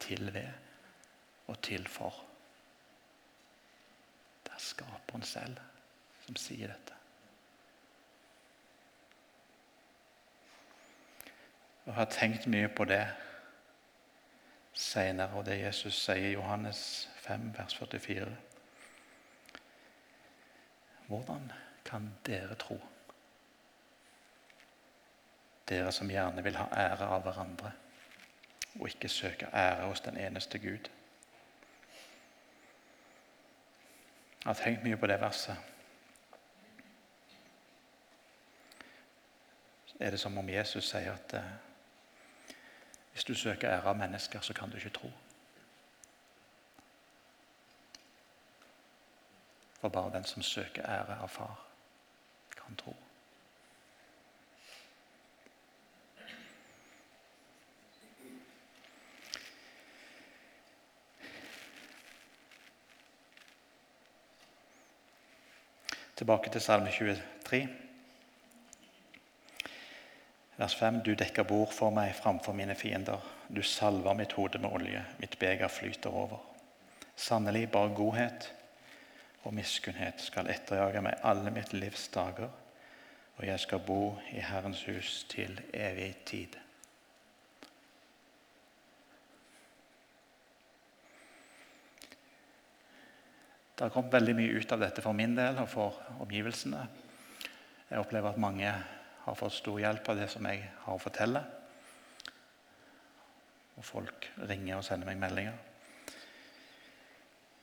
til 0.00 0.32
ved 0.32 0.48
og 1.46 1.58
til 1.62 1.88
for. 1.88 2.14
Det 4.44 4.52
er 4.54 4.64
skaperen 4.64 5.22
selv 5.22 5.58
som 6.24 6.36
sier 6.36 6.70
dette. 6.72 6.96
Jeg 11.86 11.94
har 11.94 12.04
tenkt 12.12 12.46
mye 12.46 12.68
på 12.68 12.84
det 12.86 13.02
senere, 14.72 15.34
og 15.34 15.44
det 15.48 15.58
Jesus 15.58 15.96
sier 16.04 16.30
i 16.30 16.36
Johannes 16.36 17.08
5, 17.30 17.58
vers 17.58 17.74
44. 17.74 18.36
Hvordan 21.06 21.52
kan 21.84 22.14
dere 22.26 22.54
tro? 22.54 22.80
Dere 25.68 25.92
som 25.92 26.10
gjerne 26.10 26.42
vil 26.42 26.58
ha 26.58 26.66
ære 26.74 27.06
av 27.06 27.22
hverandre, 27.22 27.70
og 28.80 28.88
ikke 28.88 29.08
søke 29.08 29.46
ære 29.54 29.86
hos 29.86 30.00
den 30.00 30.18
eneste 30.18 30.58
Gud. 30.58 30.90
Jeg 34.40 34.50
har 34.50 34.58
tenkt 34.64 34.82
mye 34.82 34.98
på 34.98 35.06
det 35.06 35.20
verset. 35.20 35.56
Er 40.00 40.10
det 40.10 40.20
som 40.20 40.38
om 40.38 40.48
Jesus 40.48 40.90
sier 40.90 41.12
at 41.14 41.34
eh, 41.38 41.50
hvis 43.12 43.24
du 43.24 43.34
søker 43.34 43.70
ære 43.70 43.86
av 43.94 43.98
mennesker, 43.98 44.40
så 44.40 44.54
kan 44.54 44.70
du 44.70 44.76
ikke 44.76 44.98
tro. 44.98 45.10
For 49.80 49.88
bare 49.88 50.12
den 50.12 50.24
som 50.24 50.42
søker 50.42 50.82
ære 50.84 51.16
av 51.22 51.28
far, 51.28 51.60
kan 52.56 52.76
tro. 52.76 52.96
Tilbake 66.16 66.50
til 66.50 66.60
Salme 66.60 66.90
23. 66.92 67.68
Vers 70.56 70.74
5.: 70.74 71.00
Du 71.00 71.14
dekker 71.14 71.42
bord 71.42 71.72
for 71.72 71.90
meg 71.90 72.12
framfor 72.14 72.52
mine 72.52 72.74
fiender. 72.74 73.24
Du 73.48 73.62
salver 73.62 74.12
mitt 74.12 74.32
hode 74.32 74.58
med 74.58 74.72
olje. 74.72 75.04
Mitt 75.18 75.38
beger 75.38 75.68
flyter 75.68 76.10
over. 76.10 76.38
Sannelig, 77.16 77.70
bare 77.70 77.94
godhet 77.94 78.52
og 79.44 79.54
miskunnhet 79.56 80.20
skal 80.20 80.50
etterjage 80.52 81.00
meg 81.04 81.22
alle 81.24 81.52
mitt 81.54 81.72
livs 81.72 82.08
dager, 82.12 82.50
og 83.38 83.46
jeg 83.46 83.60
skal 83.62 83.80
bo 83.86 84.02
i 84.34 84.42
Herrens 84.44 84.82
hus 84.84 85.22
til 85.30 85.54
evig 85.72 86.12
tid. 86.28 86.58
Det 93.80 93.86
har 93.86 93.94
kommet 93.94 94.12
veldig 94.12 94.34
mye 94.36 94.58
ut 94.60 94.72
av 94.76 94.82
dette 94.82 95.00
for 95.00 95.16
min 95.16 95.32
del 95.38 95.56
og 95.62 95.70
for 95.72 95.96
omgivelsene. 96.20 96.82
Jeg 97.88 98.02
opplever 98.02 98.28
at 98.28 98.42
mange 98.44 98.74
har 99.24 99.38
fått 99.40 99.56
stor 99.56 99.78
hjelp 99.80 100.10
av 100.12 100.20
det 100.20 100.26
som 100.28 100.44
jeg 100.50 100.66
har 100.84 100.92
å 100.92 101.00
fortelle. 101.00 101.40
Og 103.80 103.86
folk 103.88 104.28
ringer 104.50 104.76
og 104.76 104.84
sender 104.84 105.08
meg 105.08 105.16
meldinger. 105.22 105.56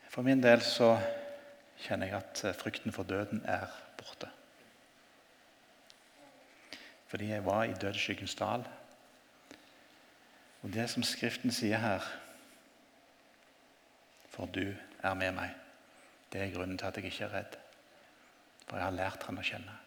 For 0.10 0.26
min 0.26 0.42
del 0.42 0.66
så 0.66 0.96
kjenner 1.84 2.10
jeg 2.10 2.18
at 2.18 2.44
frykten 2.58 2.94
for 2.96 3.04
døden 3.04 3.44
er 3.46 3.68
borte. 3.98 4.30
Fordi 7.08 7.30
jeg 7.30 7.46
var 7.46 7.64
i 7.64 7.74
dødsskyggens 7.74 8.36
dal. 8.36 8.68
Og 10.62 10.74
det 10.74 10.90
som 10.90 11.04
Skriften 11.04 11.52
sier 11.52 11.78
her 11.78 12.04
For 14.30 14.46
du 14.46 14.74
er 15.04 15.14
med 15.14 15.32
meg. 15.34 15.54
Det 16.34 16.42
er 16.42 16.52
grunnen 16.54 16.78
til 16.78 16.86
at 16.86 16.98
jeg 16.98 17.06
ikke 17.10 17.24
er 17.26 17.34
redd. 17.34 17.56
For 18.68 18.78
jeg 18.78 18.86
har 18.86 18.94
lært 18.94 19.24
han 19.26 19.40
å 19.40 19.46
kjenne. 19.48 19.78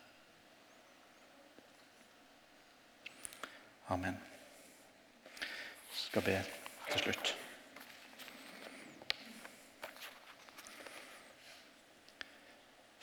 Amen. 3.94 4.18
Jeg 5.38 6.02
skal 6.06 6.26
be 6.26 6.40
til 6.90 7.04
slutt. 7.04 7.39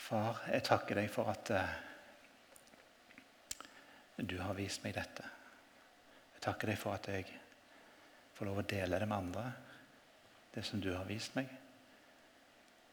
Far, 0.08 0.38
jeg 0.48 0.64
takker 0.64 0.96
deg 1.02 1.10
for 1.12 1.28
at 1.28 1.50
uh, 1.52 1.72
du 4.24 4.38
har 4.40 4.56
vist 4.56 4.80
meg 4.86 4.94
dette. 4.96 5.26
Jeg 6.38 6.44
takker 6.46 6.72
deg 6.72 6.78
for 6.80 6.96
at 6.96 7.10
jeg 7.12 7.26
får 8.38 8.48
lov 8.48 8.62
å 8.62 8.70
dele 8.72 9.02
det 9.02 9.10
med 9.10 9.18
andre, 9.18 9.44
det 10.54 10.64
som 10.64 10.80
du 10.80 10.94
har 10.94 11.04
vist 11.10 11.36
meg. 11.36 11.52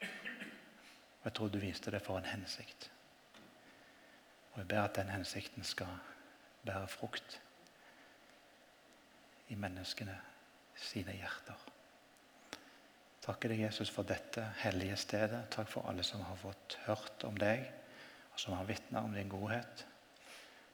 Og 0.02 1.28
jeg 1.28 1.36
tror 1.38 1.54
du 1.54 1.60
viste 1.62 1.94
det 1.94 2.02
for 2.02 2.18
en 2.18 2.26
hensikt. 2.26 2.88
Og 4.54 4.64
jeg 4.64 4.70
ber 4.74 4.82
at 4.82 4.98
den 4.98 5.14
hensikten 5.14 5.62
skal 5.62 5.94
bære 6.66 6.90
frukt 6.90 7.38
i 9.54 9.60
menneskene 9.60 10.18
sine 10.90 11.14
hjerter. 11.14 11.62
Takker 13.24 13.48
deg, 13.48 13.62
Jesus, 13.64 13.88
for 13.88 14.04
dette 14.04 14.42
hellige 14.60 14.98
stedet. 15.00 15.46
Takk 15.54 15.70
for 15.72 15.88
alle 15.88 16.04
som 16.04 16.20
har 16.26 16.36
fått 16.36 16.76
hørt 16.84 17.24
om 17.24 17.38
deg, 17.40 17.62
og 18.34 18.40
som 18.40 18.52
har 18.58 18.66
vitna 18.68 19.00
om 19.00 19.14
din 19.16 19.30
godhet 19.32 19.86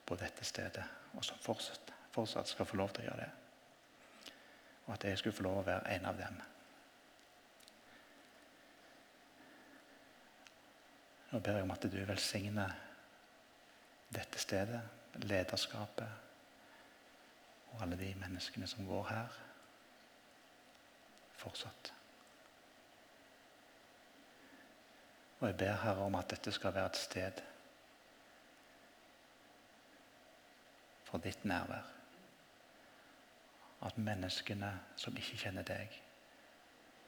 på 0.06 0.16
dette 0.18 0.44
stedet, 0.44 0.82
og 1.14 1.22
som 1.22 1.38
fortsatt, 1.38 1.92
fortsatt 2.10 2.50
skal 2.50 2.66
få 2.66 2.80
lov 2.80 2.90
til 2.96 3.04
å 3.04 3.06
gjøre 3.06 3.26
det. 3.26 4.32
Og 4.88 4.96
at 4.96 5.06
jeg 5.06 5.20
skulle 5.20 5.36
få 5.36 5.46
lov 5.46 5.60
å 5.60 5.68
være 5.68 5.94
en 5.94 6.08
av 6.10 6.18
dem. 6.18 6.40
Nå 11.30 11.38
ber 11.38 11.60
jeg 11.60 11.68
om 11.68 11.76
at 11.76 11.86
du 11.86 12.00
velsigner 12.08 12.74
dette 14.10 14.42
stedet, 14.42 14.82
lederskapet 15.22 16.10
og 17.70 17.86
alle 17.86 17.94
de 18.00 18.10
menneskene 18.18 18.66
som 18.66 18.82
går 18.90 19.06
her, 19.12 19.40
fortsatt. 21.38 21.94
Og 25.40 25.46
jeg 25.48 25.56
ber 25.56 25.72
Herre 25.82 26.04
om 26.04 26.14
at 26.14 26.30
dette 26.30 26.52
skal 26.52 26.74
være 26.74 26.86
et 26.86 26.96
sted 26.96 27.40
for 31.04 31.18
ditt 31.18 31.44
nærvær. 31.44 31.86
At 33.82 33.98
menneskene 33.98 34.74
som 34.96 35.16
ikke 35.16 35.38
kjenner 35.40 35.64
deg, 35.66 36.02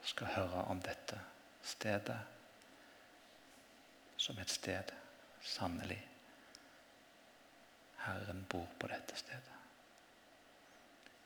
skal 0.03 0.33
høre 0.35 0.65
om 0.73 0.81
dette 0.83 1.21
stedet 1.63 2.19
som 4.17 4.39
et 4.39 4.51
sted 4.51 4.91
sannelig 5.43 6.01
Herren 8.03 8.47
bor 8.51 8.67
på 8.79 8.91
dette 8.91 9.17
stedet. 9.17 9.53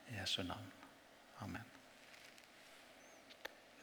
I 0.09 0.19
Jesu 0.19 0.43
navn. 0.43 0.71
Amen. 1.41 1.76